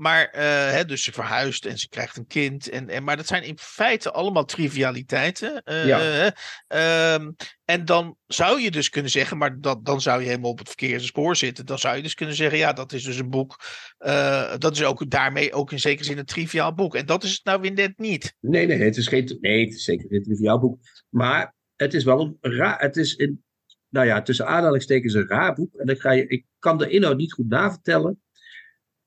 [0.00, 2.68] Maar, eh, hè, dus ze verhuist en ze krijgt een kind.
[2.68, 5.62] En, en, maar dat zijn in feite allemaal trivialiteiten.
[5.62, 5.98] eh, Ja.
[6.00, 7.30] eh, ehm,
[7.64, 10.66] en dan zou je dus kunnen zeggen, maar dat, dan zou je helemaal op het
[10.68, 11.66] verkeerde spoor zitten.
[11.66, 13.60] Dan zou je dus kunnen zeggen, ja, dat is dus een boek.
[13.98, 16.94] eh, dat is ook daarmee ook in zekere zin een triviaal boek.
[16.94, 18.34] En dat is het nou weer net niet.
[18.40, 19.36] Nee, nee, het is geen.
[19.40, 20.78] Nee, het is zeker geen triviaal boek.
[21.08, 22.80] Maar het is wel een raar.
[22.80, 23.44] Het is een.
[23.88, 25.74] Nou ja, tussen aanhalingstekens een raar boek.
[25.74, 28.22] En ik, ga je, ik kan de inhoud niet goed navertellen.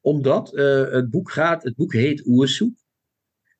[0.03, 1.63] Omdat eh, het boek gaat.
[1.63, 2.73] Het boek heet Oersoep.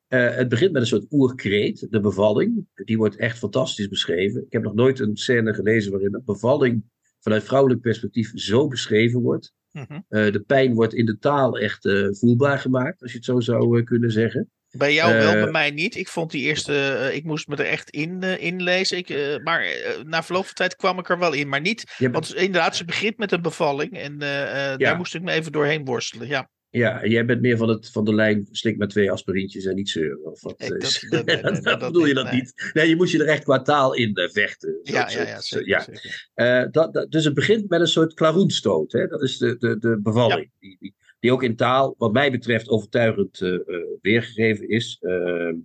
[0.08, 2.68] Eh, het begint met een soort oerkreet, de bevalling.
[2.74, 4.46] Die wordt echt fantastisch beschreven.
[4.46, 6.84] Ik heb nog nooit een scène gelezen waarin een bevalling
[7.20, 9.54] vanuit vrouwelijk perspectief zo beschreven wordt.
[9.72, 10.00] Mhm.
[10.08, 11.90] Eh, de pijn wordt in de taal echt
[12.20, 14.52] voelbaar gemaakt, als je het zo zou kunnen zeggen.
[14.78, 15.96] Bij jou wel, Eh, bij mij niet.
[15.96, 18.98] Ik vond die eerste, eh, ik moest me er echt in eh, inlezen.
[18.98, 19.66] Ik, maar
[20.06, 21.50] na verloop van tijd kwam ik er wel in.
[21.50, 23.98] Maar niet, want inderdaad, ze begint met een bevalling.
[23.98, 24.18] En
[24.78, 26.28] daar moest ik me even doorheen worstelen.
[26.28, 29.76] Ja, Ja, jij bent meer van, het, van de lijn slik met twee aspirintjes en
[29.76, 30.26] niet zeuren.
[30.26, 32.34] Of wat, eh, dat- dat- nee, nee, nee, dat bedoel je dat nee.
[32.34, 32.70] niet?
[32.74, 34.80] Nee, je moest je er echt qua taal in vechten.
[34.84, 35.86] Ja, zo- ja, ja, zo- zeker, ja.
[36.34, 36.72] zeker.
[36.72, 38.92] Dat, dat- dus het begint met een soort klaroenstoot.
[38.92, 39.08] Hè?
[39.08, 40.52] Dat is de, de, de bevalling.
[40.60, 40.94] Die, die,
[41.24, 43.60] die ook in taal, wat mij betreft, overtuigend eh, eh,
[44.02, 44.98] weergegeven is.
[45.02, 45.56] Ehm,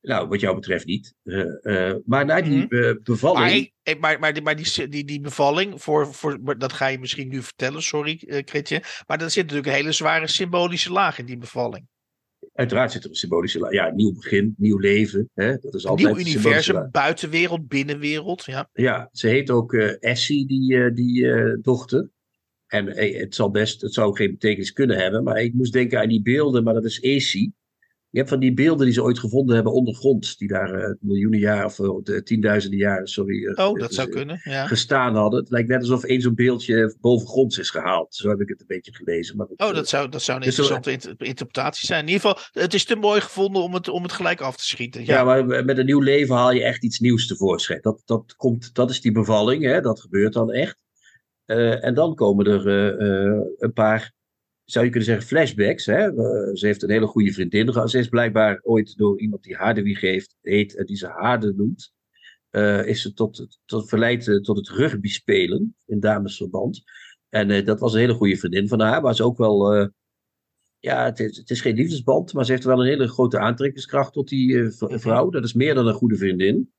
[0.00, 1.14] nou, wat jou betreft niet.
[1.22, 3.72] Eh, eh, maar na die eh, bevalling.
[3.84, 7.28] Maar, maar, maar, die, maar die, die, die bevalling, voor, voor, dat ga je misschien
[7.28, 8.82] nu vertellen, sorry eh Kretje.
[9.06, 11.86] Maar er zit natuurlijk een hele zware symbolische laag in die bevalling.
[12.52, 13.58] Uiteraard zit er een symbolische.
[13.58, 15.30] la- Ja, nieuw begin, nieuw leven.
[15.34, 15.56] Hè?
[15.56, 18.44] Dat is Een altijd nieuw universum, buitenwereld, binnenwereld.
[18.44, 18.68] Ja.
[18.72, 22.10] Ja, ze heet ook eh, Essie, die, eh, die eh, dochter.
[22.70, 22.86] En
[23.20, 26.22] het zal best, het zou geen betekenis kunnen hebben, maar ik moest denken aan die
[26.22, 27.54] beelden, maar dat is Essie.
[28.12, 31.38] Je hebt van die beelden die ze ooit gevonden hebben ondergronds, die daar eh, miljoenen
[31.38, 34.40] jaren of de tienduizenden jaren, sorry, eh, Oh, dat zou kunnen.
[34.44, 34.66] Ja.
[34.66, 35.40] gestaan hadden.
[35.40, 38.14] Het lijkt net alsof één zo'n beeldje bovengronds is gehaald.
[38.14, 39.36] Zo heb ik het een beetje gelezen.
[39.36, 42.00] Maar Oh, dat zou, dat zou een Dus interessante inter- interpretatie zijn.
[42.06, 44.64] In ieder geval, het is te mooi gevonden om het, om het gelijk af te
[44.64, 45.04] schieten.
[45.04, 47.80] Ja, Ja, maar met een nieuw leven haal je echt iets nieuws tevoorschijn.
[47.82, 49.80] Dat, dat, komt, dat is die bevalling, hè?
[49.80, 50.78] dat gebeurt dan echt.
[51.50, 54.12] Eh, en dan komen er eh, eh, een paar,
[54.64, 55.86] zou je kunnen zeggen, flashbacks.
[55.86, 56.10] Hè?
[56.56, 57.90] Ze heeft een hele goede vriendin gehad.
[57.90, 61.92] Ze is blijkbaar ooit door iemand die Hardewig heeft, heet, eh, die ze Harde noemt,
[62.86, 66.82] is ze tot, tot verleid tot het rugby spelen in damesverband.
[67.28, 69.90] En dat was een hele goede vriendin van haar, maar ze ook wel...
[70.78, 74.12] ja, het is, het is geen liefdesband, maar ze heeft wel een hele grote aantrekkingskracht
[74.12, 75.30] tot die vrouw.
[75.30, 76.72] Dat is meer dan een goede vriendin.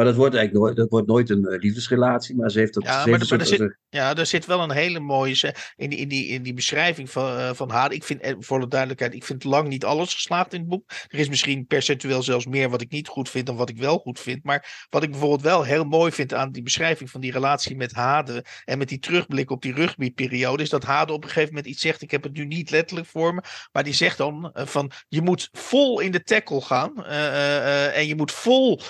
[0.00, 2.82] Maar dat wordt eigenlijk nooit, dat wordt nooit een eh, liefdesrelatie, maar ze heeft dat.
[2.82, 5.54] Ja, ze maar er- soort- ja, er zit wel een hele mooie.
[5.76, 7.92] In die, in die, in die beschrijving van, eh, van haar.
[7.92, 10.90] Ik vind, eh, voor de duidelijkheid, ik vind lang niet alles geslaagd in het boek.
[11.08, 13.98] Er is misschien percentueel zelfs meer wat ik niet goed vind dan wat ik wel
[13.98, 14.44] goed vind.
[14.44, 17.92] Maar wat ik bijvoorbeeld wel heel mooi vind aan die beschrijving van die relatie met
[17.92, 18.44] Hade.
[18.64, 20.62] En met die terugblik op die rugbyperiode.
[20.62, 22.02] Is dat Hade op een gegeven moment iets zegt.
[22.02, 23.42] Ik heb het nu niet letterlijk voor me.
[23.72, 27.04] Maar die zegt dan van je moet vol in de tackle gaan.
[27.04, 28.80] en je moet vol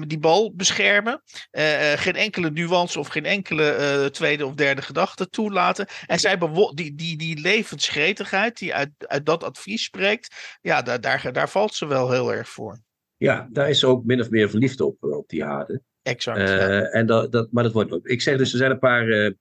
[0.00, 1.22] die bal beschermen.
[1.50, 5.86] Eh, eh, geen enkele nuance of geen enkele eh, tweede of derde gedachte toelaten.
[6.06, 6.38] En zij
[6.74, 10.58] die, die, die levensgretigheid die uit, uit dat advies spreekt.
[10.60, 12.80] Ja, daar, daar, daar valt ze wel heel erg voor.
[13.16, 15.82] Ja, daar is ze ook min of meer verliefd op, op die Hade.
[16.02, 16.48] Exact.
[16.48, 16.82] Ja.
[16.82, 18.10] en dat, dat, maar dat wordt nooit.
[18.10, 19.34] Ik zeg dus, er zijn een paar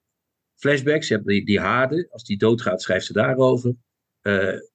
[0.55, 1.07] flashbacks.
[1.07, 3.75] Je hebt die, die Hade, als die doodgaat, schrijft ze daarover.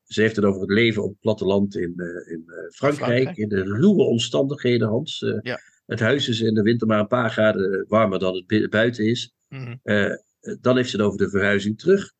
[0.05, 1.95] Ze heeft het over het leven op het platteland in,
[2.31, 3.37] in Frankrijk, Frankrijk.
[3.37, 5.25] In de ruwe omstandigheden, Hans.
[5.43, 5.61] Ja.
[5.87, 9.35] Het huis is in de winter maar een paar graden warmer dan het buiten is.
[9.49, 9.77] Mhm.
[9.83, 10.13] Eh,
[10.61, 12.15] dan heeft ze het over de verhuizing terug.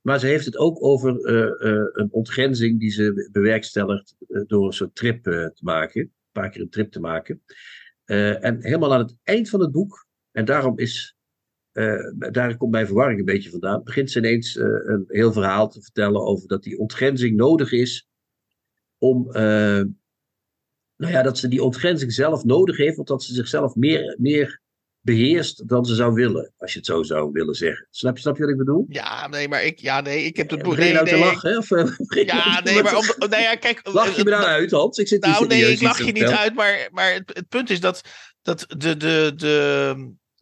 [0.00, 4.14] Maar ze heeft het ook over eh, eh, een ontgrenzing die ze bewerkstelligt
[4.46, 6.00] door een soort trip te maken.
[6.00, 7.42] Een paar keer een trip te maken.
[8.04, 11.16] En helemaal aan het eind van het boek, en daarom is,
[12.30, 16.22] daar komt mijn verwarring een beetje vandaan, begint ze ineens een heel verhaal te vertellen
[16.22, 18.08] over dat die ontgrenzing nodig is
[18.98, 19.32] om,
[21.00, 24.60] nou ja, dat ze die ontgrenzing zelf nodig heeft, want dat ze zichzelf meer, meer
[25.00, 27.86] beheerst dan ze zou willen, als je het zo zou willen zeggen.
[27.90, 28.84] Snap je, snap je wat ik bedoel?
[28.88, 30.76] Ja, nee, maar ik, ja, nee, ik heb het boek.
[30.76, 31.50] Nee, nou nee, lachen?
[31.50, 31.56] Hè?
[31.56, 33.80] Of, eh, nou Ja, te nee, maar om, nou ja, kijk.
[33.92, 34.98] Lach je me nou uit, Hans?
[34.98, 37.80] Ik zit Nou, nee, ik lach je niet uit, maar, maar het, het punt is
[37.80, 38.00] dat,
[38.42, 39.94] dat de, de, de,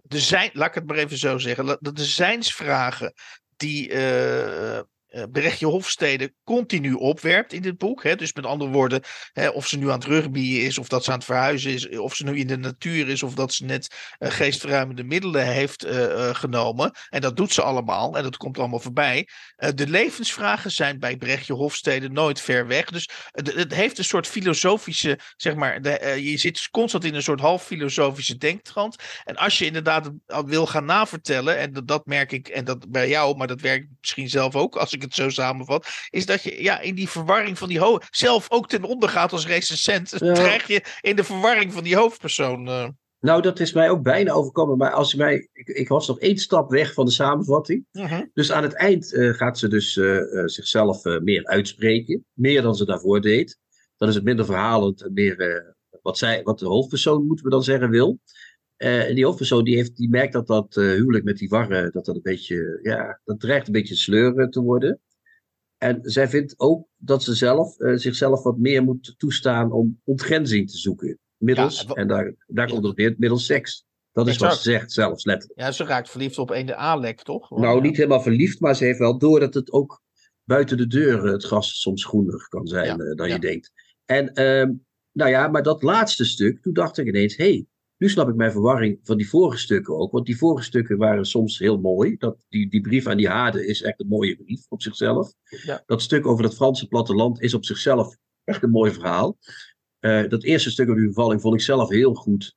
[0.02, 3.12] de zijn, laat ik het maar even zo zeggen, dat de zijnsvragen
[3.56, 8.02] die eh eh, Brechtje Hofstede continu opwerpt in dit boek.
[8.02, 8.16] Hè?
[8.16, 9.02] Dus met andere woorden,
[9.32, 11.88] hè, of ze nu aan het rugbyen is, of dat ze aan het verhuizen is,
[11.88, 15.84] of ze nu in de natuur is, of dat ze net eh, geestverruimende middelen heeft
[15.84, 16.92] eh, eh, genomen.
[17.08, 19.28] En dat doet ze allemaal, en dat komt allemaal voorbij.
[19.58, 22.84] Eh, de levensvragen zijn bij Brechtje Hofstede nooit ver weg.
[22.84, 27.22] Dus het, heeft een soort filosofische, zeg maar, de, eh, je zit constant in een
[27.22, 28.96] soort half filosofische denktrand.
[29.24, 33.36] En als je inderdaad wil gaan navertellen, en dat, merk ik, en dat bij jou,
[33.36, 36.94] maar dat werkt misschien zelf ook, als ik zo samenvat, is dat je ja, in
[36.94, 40.14] die verwarring van die ho zelf ook ten onder gaat als recensent.
[40.18, 40.32] Ja.
[40.42, 42.68] Krijg je in de verwarring van die hoofdpersoon.
[42.68, 42.88] eh.
[43.20, 44.76] Nou, dat is mij ook bijna overkomen.
[44.76, 47.86] Maar als je mij, ik, ik was nog één stap weg van de samenvatting.
[48.32, 52.24] Dus aan het eind eh, gaat ze dus eh, zichzelf meer uitspreken.
[52.32, 53.58] Meer dan ze daarvoor deed.
[53.96, 57.62] Dan is het minder verhalend en meer wat, zij, wat de hoofdpersoon, moeten we dan
[57.62, 58.18] zeggen, wil.
[58.78, 61.92] Eh, en die hoofdpersoon die, heeft, die merkt dat dat eh, huwelijk met die warren,
[61.92, 65.00] dat dat een beetje, ja, dat dreigt een beetje sleuren te worden.
[65.78, 70.70] En zij vindt ook dat ze zelf, eh, zichzelf wat meer moet toestaan om ontgrenzing
[70.70, 71.18] te zoeken.
[71.36, 72.72] Middels, Ja, en daar, daar Ja.
[72.72, 73.86] komt het weer, middels seks.
[74.12, 75.60] Dat is wat ze zegt, zelfs letterlijk.
[75.60, 77.50] Ja, ze raakt verliefd op een de Alek, toch?
[77.50, 80.02] Nou, niet helemaal verliefd, maar ze heeft wel door dat het ook
[80.44, 83.72] buiten de deur het gras soms groener kan zijn Ja, dan je denkt.
[84.04, 84.72] En ehm,
[85.12, 87.66] nou ja, maar dat laatste stuk, toen dacht ik ineens, hé, hey,
[87.98, 90.12] nu snap ik mijn verwarring van die vorige stukken ook.
[90.12, 92.16] Want die vorige stukken waren soms heel mooi.
[92.16, 95.32] Dat, die, die brief aan die Hade is echt een mooie brief op zichzelf.
[95.64, 95.82] Ja.
[95.86, 99.38] Dat stuk over het Franse platteland is op zichzelf echt een mooi verhaal.
[99.98, 102.56] Eh, dat eerste stuk over die bevalling vond ik zelf heel goed.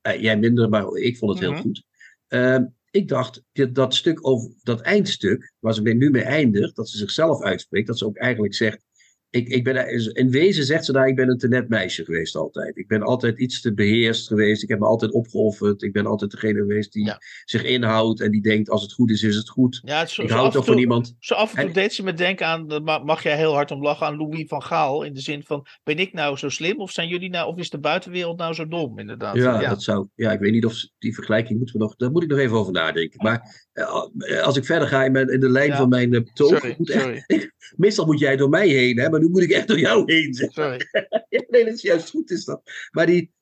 [0.00, 1.52] Eh, jij minder, maar ik vond het Mhm.
[1.52, 1.84] heel goed.
[2.28, 6.88] Ehm, ik dacht, dit, dat stuk over dat eindstuk, waar ze nu mee eindigt, dat
[6.88, 8.84] ze zichzelf uitspreekt, dat ze ook eigenlijk zegt.
[9.32, 12.34] Ik, ik ben, in wezen zegt ze daar, ik ben een te net meisje geweest
[12.36, 12.76] altijd.
[12.76, 14.62] Ik ben altijd iets te beheerst geweest.
[14.62, 15.82] Ik heb me altijd opgeofferd.
[15.82, 17.18] Ik ben altijd degene geweest die Ja.
[17.44, 19.80] zich inhoudt en die denkt, als het goed is, is het goed.
[19.84, 21.14] Ja, het zo, Ik zo hou af en toch van iemand.
[21.18, 23.82] Zo af en toe En- deed ze me denken aan, mag jij heel hard om
[23.82, 25.02] lachen, aan Louis van Gaal.
[25.02, 27.70] In de zin van, ben ik nou zo slim of zijn jullie nou, of is
[27.70, 29.36] de buitenwereld nou zo dom inderdaad?
[29.36, 32.22] Ja, Dat zou, ja, ik weet niet of die vergelijking moeten we nog, daar moet
[32.22, 33.22] ik nog even over nadenken.
[33.22, 35.76] Maar eh, als ik verder ga in, mijn, in de lijn Ja.
[35.76, 37.24] van mijn eh, betoog, sorry, moet echt- sorry,
[37.76, 40.34] meestal moet jij door mij heen, hè, maar nu moet ik echt door jou heen.
[40.34, 40.52] Zeg.
[40.52, 40.80] sorry.
[41.48, 42.62] Nee, dat is juist goed is dat.
[42.90, 43.32] Maar die,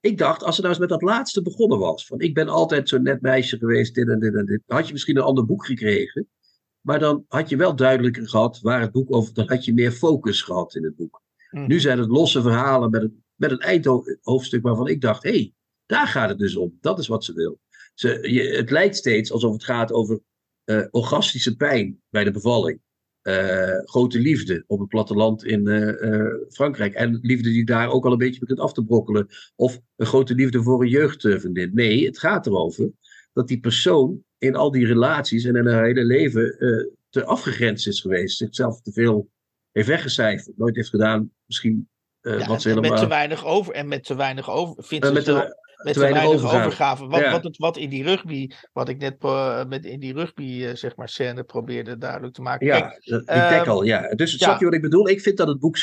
[0.00, 2.88] ik dacht, als ze nou eens met dat laatste begonnen was, van ik ben altijd
[2.88, 5.46] zo'n net meisje geweest, dit en dit en dit, dan had je misschien een ander
[5.46, 6.28] boek gekregen.
[6.80, 9.92] Maar dan had je wel duidelijker gehad waar het boek over, dan had je meer
[9.92, 11.22] focus gehad in het boek.
[11.50, 11.66] Hm.
[11.66, 15.52] Nu zijn het losse verhalen met een, met een eindhoofdstuk waarvan ik dacht, hé, hey,
[15.86, 16.78] daar gaat het dus om.
[16.80, 17.58] Dat is wat ze wil.
[17.94, 20.20] Ze, je, het lijkt steeds alsof het gaat over
[20.64, 22.80] eh, orgastische pijn bij de bevalling.
[23.24, 26.94] Eh, grote liefde op het platteland in eh, eh, Frankrijk.
[26.94, 29.28] En liefde die daar ook al een beetje begint af te brokkelen.
[29.56, 31.70] Of een grote liefde voor een jeugdvriendin.
[31.74, 32.90] Nee, het gaat erover
[33.32, 36.56] dat die persoon in al die relaties en in haar hele leven
[37.08, 38.36] te afgegrensd is geweest.
[38.36, 39.30] Zichzelf te veel
[39.72, 40.56] heeft weggecijferd.
[40.58, 41.88] Nooit heeft gedaan, misschien
[42.20, 43.02] Ja, wat ze en met helemaal...
[43.02, 46.00] te weinig over, en met te weinig over, vindt ze met zelf- de, met te
[46.00, 46.56] weinig overgave.
[46.66, 47.06] overgave.
[47.06, 47.30] Wat, Ja.
[47.30, 50.74] wat, het, wat in die rugby, wat ik net eh, met in die rugby, eh,
[50.74, 52.66] zeg maar, scène probeerde duidelijk te maken.
[52.66, 54.08] Ja, Kijk, die ehm, tackle, ja.
[54.14, 54.36] Dus ja.
[54.38, 55.08] snap je wat ik bedoel?
[55.08, 55.76] Ik vind dat het boek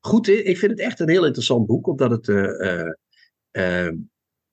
[0.00, 0.40] goed is.
[0.40, 2.28] Ik vind het echt een heel interessant boek, omdat het...
[2.28, 3.88] eh,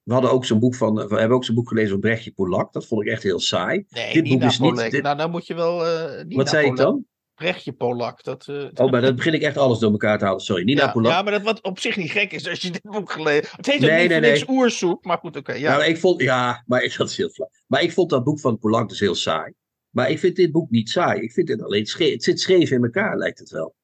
[0.03, 2.73] we hadden ook zo'n boek van, we hebben ook zo'n boek gelezen van Brechtje Polak.
[2.73, 3.85] Dat vond ik echt heel saai.
[3.89, 5.85] nee, dit boek is niet- dit- Nou, dan moet je wel.
[5.85, 6.91] eh Nina Wat zei ik Polak.
[6.91, 7.05] dan?
[7.39, 8.23] Brechtje Polak.
[8.23, 10.41] Dat, eh, Oh, maar dan begin ik echt alles door elkaar te halen.
[10.41, 11.11] Sorry, Nina ja, Polak.
[11.11, 13.65] ja, maar dat wat op zich niet gek is als je dit boek gelezen Het
[13.65, 14.57] heet ook niet nee, niks nee.
[14.57, 15.53] oersoep, maar goed, oké.
[15.53, 15.71] ja.
[15.77, 17.49] Nou, ik vond, ja, maar ik, dat is heel flauw.
[17.67, 19.53] Maar ik vond dat boek van Polak dus heel saai.
[19.89, 21.21] Maar ik vind dit boek niet saai.
[21.21, 22.11] Ik vind het alleen scheef.
[22.13, 23.75] Het zit scheef in elkaar, lijkt het wel.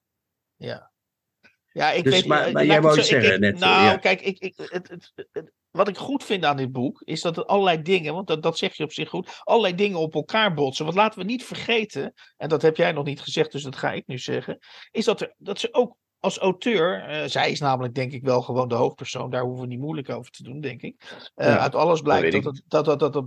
[0.55, 0.91] Ja.
[1.71, 3.97] Ja, ik Dus, weet maar- eh, maar jij wou het zeggen ik- net, Nou, ja.
[3.97, 7.35] kijk, ik, ik, het, het, het- wat ik goed vind aan dit boek is dat
[7.35, 10.53] het allerlei dingen, want dat, dat zeg je op zich goed, allerlei dingen op elkaar
[10.53, 10.85] botsen.
[10.85, 13.91] Want laten we niet vergeten, en dat heb jij nog niet gezegd, dus dat ga
[13.91, 14.57] ik nu zeggen,
[14.91, 18.41] is dat, er, dat ze ook als auteur, eh, zij is namelijk denk ik wel
[18.41, 21.01] gewoon de hoofdpersoon, daar hoeven we niet moeilijk over te doen, denk ik.
[21.35, 23.25] Eh, Ja, uit alles blijkt dat dat, dat, dat, dat,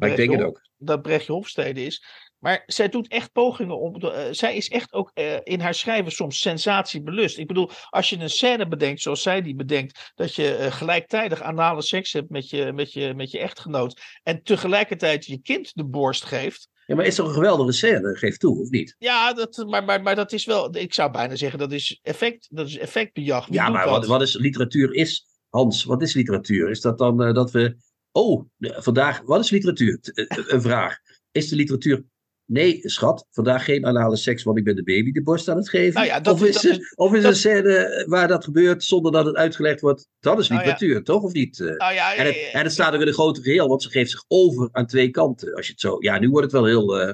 [0.76, 2.04] dat Brechtje Hofstede is.
[2.38, 4.04] Maar zij doet echt pogingen om.
[4.04, 7.38] Uh, zij is echt ook uh, in haar schrijven soms sensatiebelust.
[7.38, 10.12] Ik bedoel, als je een scène bedenkt zoals zij die bedenkt.
[10.14, 14.00] dat je uh, gelijktijdig anale seks hebt met je, met, je, met je echtgenoot.
[14.22, 16.68] en tegelijkertijd je kind de borst geeft.
[16.86, 18.94] Ja, maar is toch een geweldige scène, geef toe, of niet?
[18.98, 20.76] Ja, dat, maar, maar, maar dat is wel.
[20.76, 22.46] Ik zou bijna zeggen dat is effect.
[22.50, 23.46] Dat is effectbejag.
[23.50, 25.26] Ja, maar wat, wat is literatuur is.
[25.48, 26.70] Hans, wat is literatuur?
[26.70, 27.76] Is dat dan dat we.
[28.12, 29.98] Oh, vandaag, wat is literatuur?
[30.46, 30.96] Een vraag.
[31.32, 32.04] Is de literatuur
[32.50, 35.68] Nee, schat, vandaag geen anale seks, want ik ben de baby de borst aan het
[35.68, 35.94] geven.
[35.94, 39.12] Nou ja, dat, of is, dat, of is dat, een scène waar dat gebeurt zonder
[39.12, 40.08] dat het uitgelegd wordt?
[40.20, 41.04] Dat is literatuur, nou ja.
[41.04, 41.22] toch?
[41.22, 41.58] Of niet?
[41.58, 44.10] Nou ja, en, het, en het staat ook in een grote geheel, want ze geeft
[44.10, 45.54] zich over aan twee kanten.
[45.54, 45.96] Als je het zo.
[45.98, 47.00] Ja, nu wordt het wel heel.
[47.00, 47.12] Uh,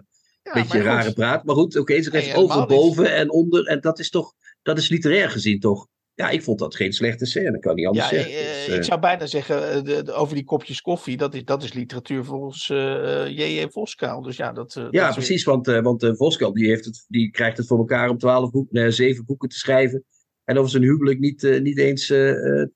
[0.52, 1.44] beetje rare praat.
[1.44, 3.66] Maar goed, oké, okay, ze geeft over boven en onder.
[3.66, 4.32] En dat is toch.
[4.62, 8.10] Dat is literair gezien toch ja, ik vond dat geen slechte scène, kan niet anders
[8.10, 8.32] ja, zeggen.
[8.32, 8.76] Dus, uh...
[8.76, 11.72] Ik zou bijna zeggen, eh, de, de, over die kopjes koffie, dat is, dat is
[11.72, 13.66] literatuur volgens uh, J.J.
[13.68, 14.22] Voskaal.
[14.22, 17.78] Dus ja, dat, ja precies, want, want Voskaal die heeft het, die krijgt het voor
[17.78, 20.04] elkaar om twaalf boeken, zeven boeken te schrijven.
[20.44, 22.12] En over zijn huwelijk niet, niet eens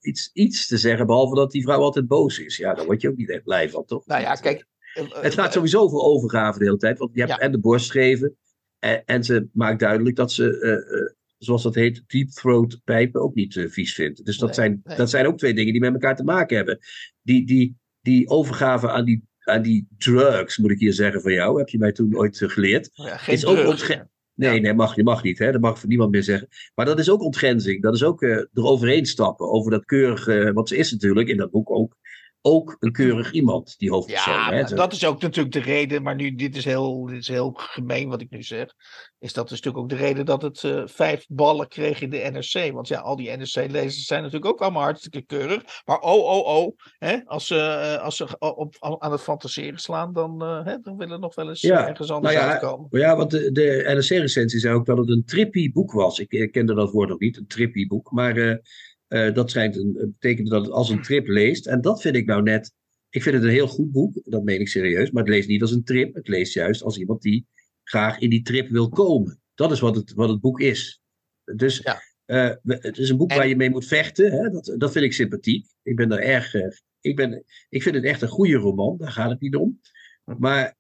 [0.01, 2.57] iets, iets te zeggen, behalve dat die vrouw altijd boos is.
[2.57, 4.07] Ja, daar word je ook niet echt blij van, toch?
[4.07, 4.66] Nou ja, kijk.
[5.11, 8.36] het gaat sowieso over overgave de hele tijd, want je hebt en de borst geven.
[8.78, 13.55] En, en, ze maakt duidelijk dat ze zoals dat heet, deep throat pijpen ook niet
[13.55, 14.24] uh, vies vindt.
[14.24, 16.78] Dus dat, zijn, dat zijn ook twee dingen die met elkaar te maken hebben.
[17.22, 21.59] Die, die, die overgave aan die, aan die drugs, moet ik hier zeggen van jou,
[21.59, 22.91] heb je mij toen ooit uh, geleerd.
[22.93, 24.61] Ja, geen is drugs, ook ontge- Nee, ja.
[24.61, 25.39] nee, mag, je mag niet.
[25.39, 25.53] Hè?
[25.53, 26.49] Dat mag niemand meer zeggen.
[26.74, 27.82] Maar dat is ook ontgrenzing.
[27.82, 30.51] Dat is ook uh, eroverheen stappen over dat keurige.
[30.55, 31.97] wat ze is natuurlijk in dat boek ook
[32.43, 34.34] ook een keurig iemand, die hoofdpersoon.
[34.34, 34.74] Ja, hè?
[34.74, 38.09] dat is ook natuurlijk de reden, maar nu, dit is, heel, dit is heel gemeen
[38.09, 38.74] wat ik nu zeg.
[39.18, 42.30] Is dat is natuurlijk ook de reden dat het uh, vijf ballen kreeg in de
[42.32, 42.72] NRC.
[42.72, 45.62] Want ja, al die NRC-lezers zijn natuurlijk ook allemaal hartstikke keurig.
[45.84, 47.18] Maar oh, oh, oh, hè?
[47.24, 51.20] als ze, uh, als ze op, aan het fantaseren slaan, dan, uh, hè, dan willen
[51.20, 52.86] nog wel eens ja, ergens anders nou ja, uitkomen.
[52.91, 56.18] Ja, want de, de NRC-recensie zei ook dat het een trippy boek was.
[56.18, 58.11] Ik, ik kende dat woord nog niet, een trippy boek.
[58.11, 58.61] Maar
[59.09, 61.66] uh, dat schijnt een, betekent dat het als een trip leest.
[61.66, 62.72] En dat vind ik nou net.
[63.11, 65.11] Ik vind het een heel goed boek, dat meen ik serieus.
[65.11, 66.14] Maar het leest niet als een trip.
[66.14, 67.46] Het leest juist als iemand die
[67.84, 69.40] graag in die trip wil komen.
[69.54, 71.00] Dat is wat het, wat het boek is.
[71.44, 72.02] Dus ja.
[72.26, 74.32] uh, het is een boek waar je mee moet vechten.
[74.32, 74.50] Hè?
[74.50, 75.66] Dat, dat vind ik sympathiek.
[75.82, 76.54] Ik ben daar erg.
[76.54, 76.66] Uh,
[77.00, 79.80] ik, ben, ik vind het echt een goede roman, daar gaat het niet om.
[80.24, 80.76] Maar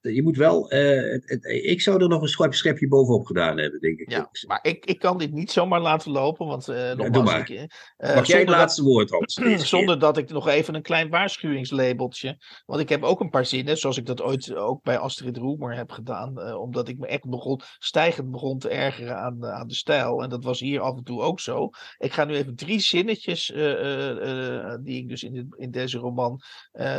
[0.00, 3.58] je moet wel, uh, het, het, ik zou er nog een schep, schepje bovenop gedaan
[3.58, 4.10] hebben, denk ik.
[4.10, 7.50] Ja, maar ik, ik kan dit niet zomaar laten lopen, want uh, ja, doe maar.
[7.50, 9.40] Ik, uh, Mag jij het laatste woord, Hans?
[9.68, 13.78] zonder dat ik nog even een klein waarschuwingslabeltje, want ik heb ook een paar zinnen,
[13.78, 17.60] zoals ik dat ooit ook bij Astrid Roemer heb gedaan, omdat ik me echt begon,
[17.78, 20.22] stijgend begon te ergeren aan, aan de stijl.
[20.22, 21.70] En dat was hier af en toe ook zo.
[21.98, 23.46] Ik ga nu even drie zinnetjes,
[24.82, 26.40] die ik dus in, dit, in deze roman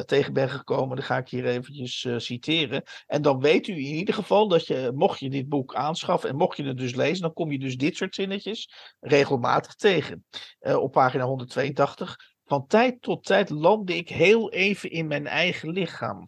[0.06, 2.84] tegen ben gekomen, dan ga ik hier eventjes citeren.
[3.07, 6.35] En dan weet u in ieder geval dat je, mocht je dit boek aanschaffen en
[6.35, 10.25] mocht je het dus lezen, dan kom je dus dit soort zinnetjes regelmatig tegen.
[10.61, 12.15] Uh, op pagina 182.
[12.45, 16.25] Van tijd tot tijd landde ik heel even in mijn eigen lichaam.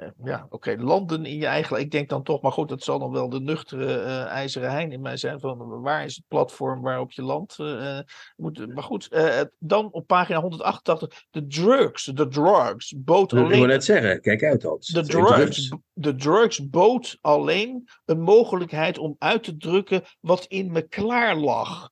[0.00, 1.80] Eh, ja, oké, landen in je eigen.
[1.80, 4.92] Ik denk dan toch, maar goed, dat zal dan wel de nuchtere uh, ijzeren hein
[4.92, 5.40] in mij zijn.
[5.40, 7.58] Van waar is het platform waarop je landt?
[7.58, 7.98] Uh,
[8.36, 9.08] moet, maar goed,
[9.58, 11.24] dan op pagina 188.
[11.30, 13.50] De drugs, de drugs, bood alleen.
[13.50, 14.86] Ik wil net zeggen, kijk uit, Hans.
[14.86, 20.82] De drugs, de drugs bood alleen een mogelijkheid om uit te drukken wat in me
[20.82, 21.90] klaar lag.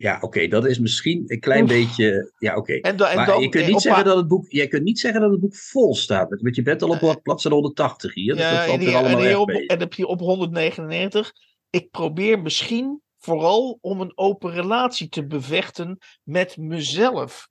[0.00, 2.32] Ja, oké, dat is misschien een klein beetje.
[2.38, 2.80] Ja, oké.
[2.80, 4.46] Maar je kunt niet zeggen dat het boek.
[4.48, 6.40] Je kunt niet zeggen dat het boek vol staat.
[6.40, 8.34] Want je bent al op wat bladzijde 180 hier.
[8.34, 11.32] Dus ja, dat valt er allemaal en, op, en heb je op 199.
[11.70, 17.48] Ik probeer misschien vooral om een open relatie te bevechten met mezelf.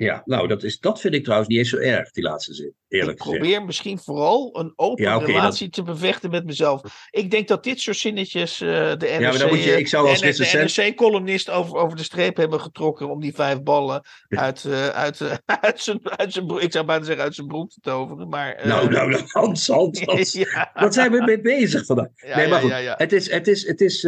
[0.00, 2.74] Ja, nou, dat, is, dat vind ik trouwens niet eens zo erg, die laatste zin.
[2.88, 7.08] Eerlijk ik probeer misschien vooral een open relatie te bevechten met mezelf.
[7.10, 9.88] Ik denk dat dit soort zinnetjes uh, de NRC, ja, maar dan moet je, ik
[9.88, 14.64] zou als de, NRC-columnist over, over de streep hebben getrokken om die vijf ballen uit,
[14.64, 17.70] uh, uit, uh, uit, zijn, uit zijn broek, ik zou bijna zeggen uit zijn broek
[17.70, 18.28] te toveren.
[18.28, 20.32] Maar, nou, nou, nou, Hans, Hans, Hans.
[20.32, 20.70] ja.
[20.74, 22.08] Wat zijn we mee bezig vandaag?
[22.34, 24.02] Nee, maar goed, het is, het is, het is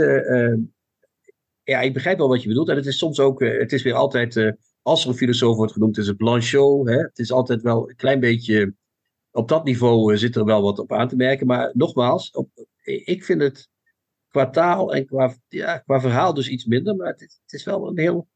[1.64, 2.68] ja, ik begrijp wel wat je bedoelt.
[2.68, 5.99] En het is soms ook, het is weer altijd als er een filosoof wordt genoemd,
[5.99, 6.89] is het Blanchot.
[6.89, 6.97] Hè?
[6.97, 8.74] Het is altijd wel een klein beetje.
[9.30, 11.47] Op dat niveau eh, zit er wel wat op aan te merken.
[11.47, 12.66] Maar nogmaals, op,
[13.05, 13.70] ik vind het
[14.28, 16.97] qua taal en qua, ja, qua verhaal dus iets minder.
[16.97, 18.28] Maar het, is wel een heel.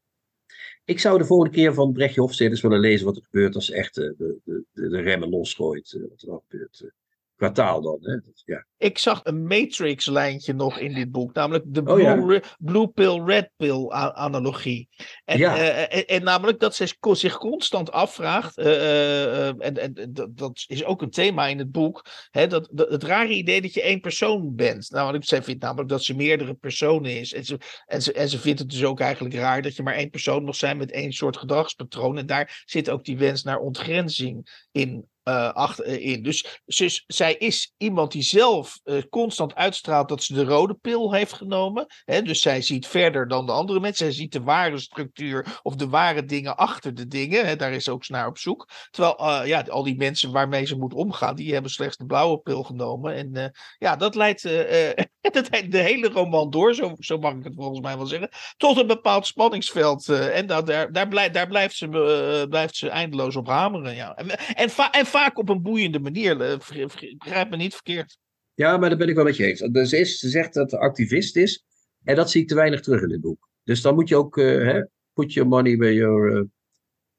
[0.85, 3.95] Ik zou de volgende keer van Brechtje Hofstede willen lezen wat er gebeurt als echt
[3.95, 4.39] de, de,
[4.73, 5.93] de, de remmen losgooit.
[5.93, 6.91] Eh, wat er dan gebeurt.
[7.35, 7.97] kwartaal dan.
[8.01, 8.15] Hè?
[8.15, 8.65] Dat, ja.
[8.77, 12.41] Ik zag een Matrix-lijntje nog in dit boek, namelijk de Oh, blue, ja.
[12.59, 14.89] blue pill, red pill analogie.
[15.25, 15.57] En, Ja.
[15.57, 20.13] eh, en, en namelijk dat zij co- zich constant afvraagt, eh, eh, eh, en, en
[20.33, 23.73] dat, is ook een thema in het boek, hè, dat, dat, het rare idee dat
[23.73, 24.89] je één persoon bent.
[24.91, 27.33] Nou, zij vindt namelijk dat ze meerdere personen is.
[27.33, 29.95] En ze, en, ze, en ze vindt het dus ook eigenlijk raar dat je maar
[29.95, 32.17] één persoon mag zijn met één soort gedragspatroon.
[32.17, 35.05] En daar zit ook die wens naar ontgrenzing in.
[35.23, 36.23] eh, achter, eh, in.
[36.23, 41.13] Dus, dus zij is iemand die zelf eh, constant uitstraalt dat ze de rode pil
[41.13, 41.85] heeft genomen.
[42.05, 42.21] Hè?
[42.21, 44.05] Dus zij ziet verder dan de andere mensen.
[44.05, 47.45] Zij ziet de ware structuur of de ware dingen achter de dingen.
[47.45, 47.55] Hè?
[47.55, 48.69] Daar is ze ook naar op zoek.
[48.89, 52.39] Terwijl eh, ja, al die mensen waarmee ze moet omgaan, die hebben slechts de blauwe
[52.39, 53.13] pil genomen.
[53.13, 54.41] En eh, ja, dat leidt
[55.31, 58.77] dat de hele roman door, zo, zo mag ik het volgens mij wel zeggen, tot
[58.77, 60.09] een bepaald spanningsveld.
[60.09, 63.95] en daar, daar, blijft, daar blijft, ze, blijft ze eindeloos op hameren.
[63.95, 64.15] Ja.
[64.15, 66.37] En, en, en vaak op een boeiende manier.
[66.37, 68.17] Begrijp me niet verkeerd.
[68.57, 69.59] Ja, maar daar ben ik wel met je eens.
[69.59, 71.63] Dus ze, is, ze zegt dat ze activist is.
[72.03, 73.49] En dat zie ik te weinig terug in dit boek.
[73.63, 74.81] Dus dan moet je ook, eh, hè,
[75.13, 76.41] put your money where your, eh,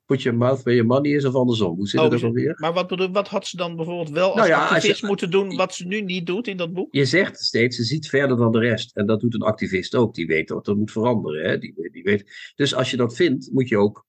[0.05, 1.77] put your mouth where your money is, of andersom.
[1.77, 2.55] Hoe zit Oh, dus- alweer?
[2.59, 5.03] Maar wat, bedoel, wat had ze dan bijvoorbeeld wel als Nou ja, als je- activist
[5.03, 6.89] moeten doen, wat ze nu niet doet in dat boek?
[6.95, 8.97] Je zegt steeds, ze ziet verder dan de rest.
[8.97, 10.15] En dat doet een activist ook.
[10.15, 11.51] Die weet wat er moet veranderen.
[11.51, 11.59] Hè?
[11.59, 12.53] Die, die weet.
[12.57, 14.07] Dus als je dat vindt, moet je ook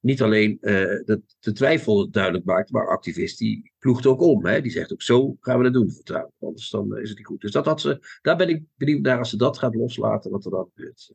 [0.00, 0.72] niet alleen eh,
[1.04, 4.46] de, de twijfel duidelijk maken, maar activist die ploegt ook om.
[4.46, 4.60] Hè?
[4.60, 6.32] Die zegt ook zo gaan we dat doen, vertrouwen.
[6.40, 7.40] Anders dan eh, is het niet goed.
[7.40, 10.44] Dus dat had ze, daar ben ik benieuwd naar als ze dat gaat loslaten, wat
[10.44, 11.12] er dan gebeurt.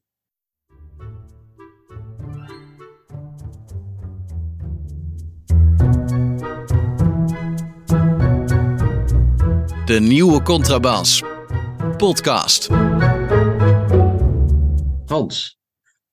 [9.85, 11.23] De nieuwe Contrabas.
[11.97, 12.67] Podcast.
[15.05, 15.59] Hans,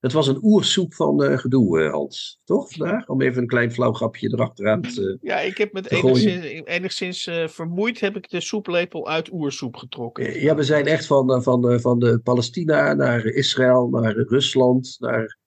[0.03, 2.39] het was een oersoep van eh, gedoe, eh, Hans.
[2.43, 3.07] Toch vandaag?
[3.07, 5.17] Om even een klein flauw grapje erachteraan te...
[5.21, 10.41] Ja, ik heb met enigszins, enigszins eh, vermoeid heb ik de soeplepel uit oersoep getrokken.
[10.41, 15.37] Ja, we zijn echt van, van, van de Palestina naar Israël, naar Rusland, naar het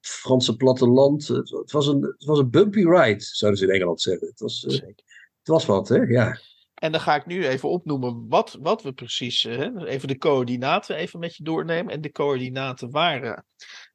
[0.00, 1.28] Franse platteland.
[1.28, 4.26] Het, het, was een, het was een bumpy ride, zouden ze in Engeland zeggen.
[4.26, 5.96] Het was, het was wat, hè?
[5.96, 6.38] Ja.
[6.74, 10.96] En dan ga ik nu even opnoemen wat, wat we precies, hè, even de coördinaten
[10.96, 11.92] even met je doornemen.
[11.92, 13.44] En de coördinaten waren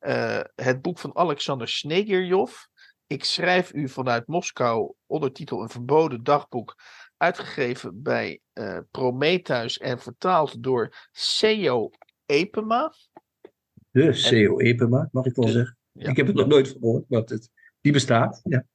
[0.06, 2.54] eh, het boek van Alexander Snegerjov.
[3.08, 6.76] Ik schrijf u vanuit Moskou, ondertitel Een verboden dagboek,
[7.18, 11.90] uitgegeven bij eh, Prometheus en vertaald door Seo
[12.26, 12.94] Epema.
[13.92, 15.78] De CEO Epema, mag ik wel zeggen.
[15.92, 16.10] ja.
[16.10, 17.50] Ik heb het nog nooit gehoord, maar het,
[17.82, 18.40] die bestaat.
[18.44, 18.66] Ja.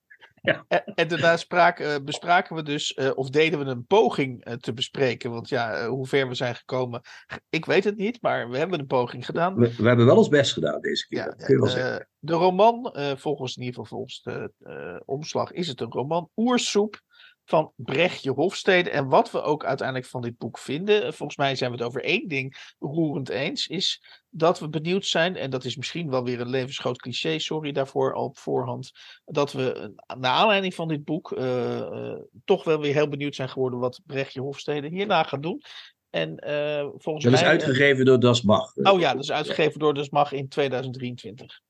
[0.43, 4.55] En, en daarna spraken, eh, bespraken we dus, eh, of deden we een poging eh,
[4.55, 5.30] te bespreken.
[5.30, 7.01] Want ja, hoe ver we zijn gekomen,
[7.49, 9.55] ik weet het niet, maar we hebben een poging gedaan.
[9.55, 12.09] We, we hebben wel ons best gedaan deze keer, Ja, dat kun je wel zeggen.
[12.18, 16.30] de roman, eh, volgens in ieder geval volgens de eh, omslag, is het een roman
[16.36, 17.01] Oersoep
[17.45, 18.91] van Brechtje Hofstede.
[18.91, 22.05] En wat we ook uiteindelijk van dit boek vinden, volgens mij zijn we het over
[22.05, 26.40] één ding roerend eens, is dat we benieuwd zijn, en dat is misschien wel weer
[26.40, 28.90] een levensgroot cliché, sorry daarvoor al op voorhand,
[29.24, 33.48] dat we naar aanleiding van dit boek eh, eh, toch wel weer heel benieuwd zijn
[33.48, 35.62] geworden wat Brechtje Hofstede hierna gaat doen.
[36.10, 37.42] En eh, volgens Dat is mij.
[37.42, 38.76] eh, uitgegeven door Das Mag.
[38.76, 41.60] Oh ja, dat is uitgegeven door Dus Mag in 2023.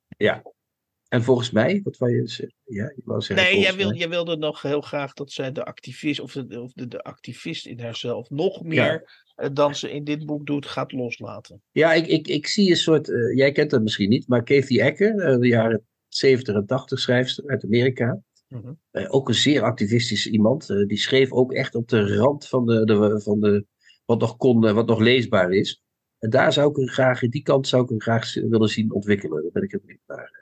[1.11, 2.53] En volgens mij, wat wou je?
[2.65, 5.65] Ja, je wou zeggen Nee, jij, wil, jij wilde nog heel graag dat zij de
[5.65, 10.05] activist, of de, of de, de activist in haarzelf, nog meer eh, dan ze in
[10.05, 11.63] dit boek doet, gaat loslaten.
[11.71, 14.81] Ja, ik, ik, ik zie een soort, eh, jij kent het misschien niet, maar Kathy
[14.81, 18.23] Ecker, eh, de jaren 70 en 80 schrijfster uit Amerika.
[18.49, 18.73] Mhm.
[19.09, 20.67] Ook een zeer activistische iemand.
[20.67, 23.65] die schreef ook echt op de rand van, de, de, van de,
[24.05, 25.83] wat, nog kon, wat nog leesbaar is.
[26.19, 29.43] En daar zou ik hem graag, die kant zou ik hem graag willen zien ontwikkelen.
[29.43, 30.40] Daar ben ik het niet naar.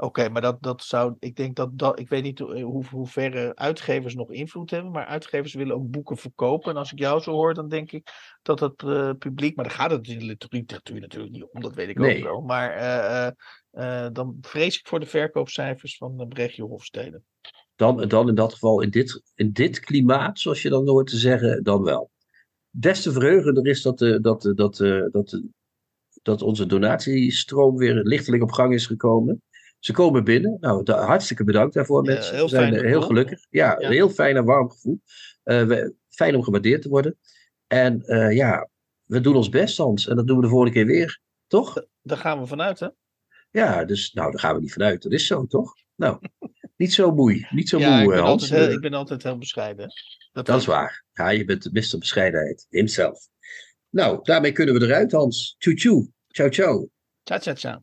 [0.00, 3.56] Oké, maar dat, dat zou, ik denk dat dat, ik weet niet hoe, hoe, hoeverre
[3.56, 6.70] uitgevers nog invloed hebben, maar uitgevers willen ook boeken verkopen.
[6.70, 8.08] En als ik jou zo hoor, dan denk ik
[8.42, 11.74] dat het eh, publiek, maar daar gaat het in de literatuur natuurlijk niet om, dat
[11.74, 12.18] weet ik Nee.
[12.18, 12.40] ook wel.
[12.40, 13.32] Maar eh, eh,
[13.70, 17.22] eh, dan vrees ik voor de verkoopcijfers van Brechtje Hofstede.
[17.76, 21.16] Dan, dan in dat geval, in dit, in dit klimaat, zoals je dan hoort te
[21.16, 22.10] zeggen, dan wel.
[22.70, 25.40] Des te verheugender is dat, eh, dat, eh, dat, eh, dat, eh,
[26.22, 29.42] dat onze donatiestroom weer lichtelijk op gang is gekomen.
[29.78, 30.56] Ze komen binnen.
[30.60, 32.34] Nou, da- hartstikke bedankt daarvoor, Ja, mensen.
[32.34, 33.46] heel We zijn heel gelukkig.
[33.50, 33.86] Ja, Ja.
[33.86, 35.00] een heel fijn en warm gevoel.
[35.42, 37.18] Eh, we, fijn om gewaardeerd te worden.
[37.66, 38.68] En eh, ja,
[39.04, 40.08] we doen ons best, Hans.
[40.08, 41.20] En dat doen we de volgende keer weer.
[41.46, 41.84] Toch?
[42.02, 42.88] Daar gaan we vanuit, hè?
[43.50, 45.02] Ja, dus nou, daar gaan we niet vanuit.
[45.02, 45.74] Dat is zo, toch?
[45.94, 46.18] Nou,
[46.76, 47.46] niet zo moe.
[47.50, 48.42] Niet zo ja, moe, ik eh, ben, Hans.
[48.42, 49.92] altijd heel, ik ben altijd heel bescheiden.
[50.32, 51.04] dat is waar.
[51.12, 51.98] Ja, je bent de Mr.
[51.98, 52.66] Bescheidenheid.
[52.68, 53.28] Himself.
[53.90, 55.54] Nou, daarmee kunnen we eruit, Hans.
[55.58, 56.10] Tjoe tjoe.
[56.28, 56.88] Ciao ciao.
[57.22, 57.82] Tja, tja, tja.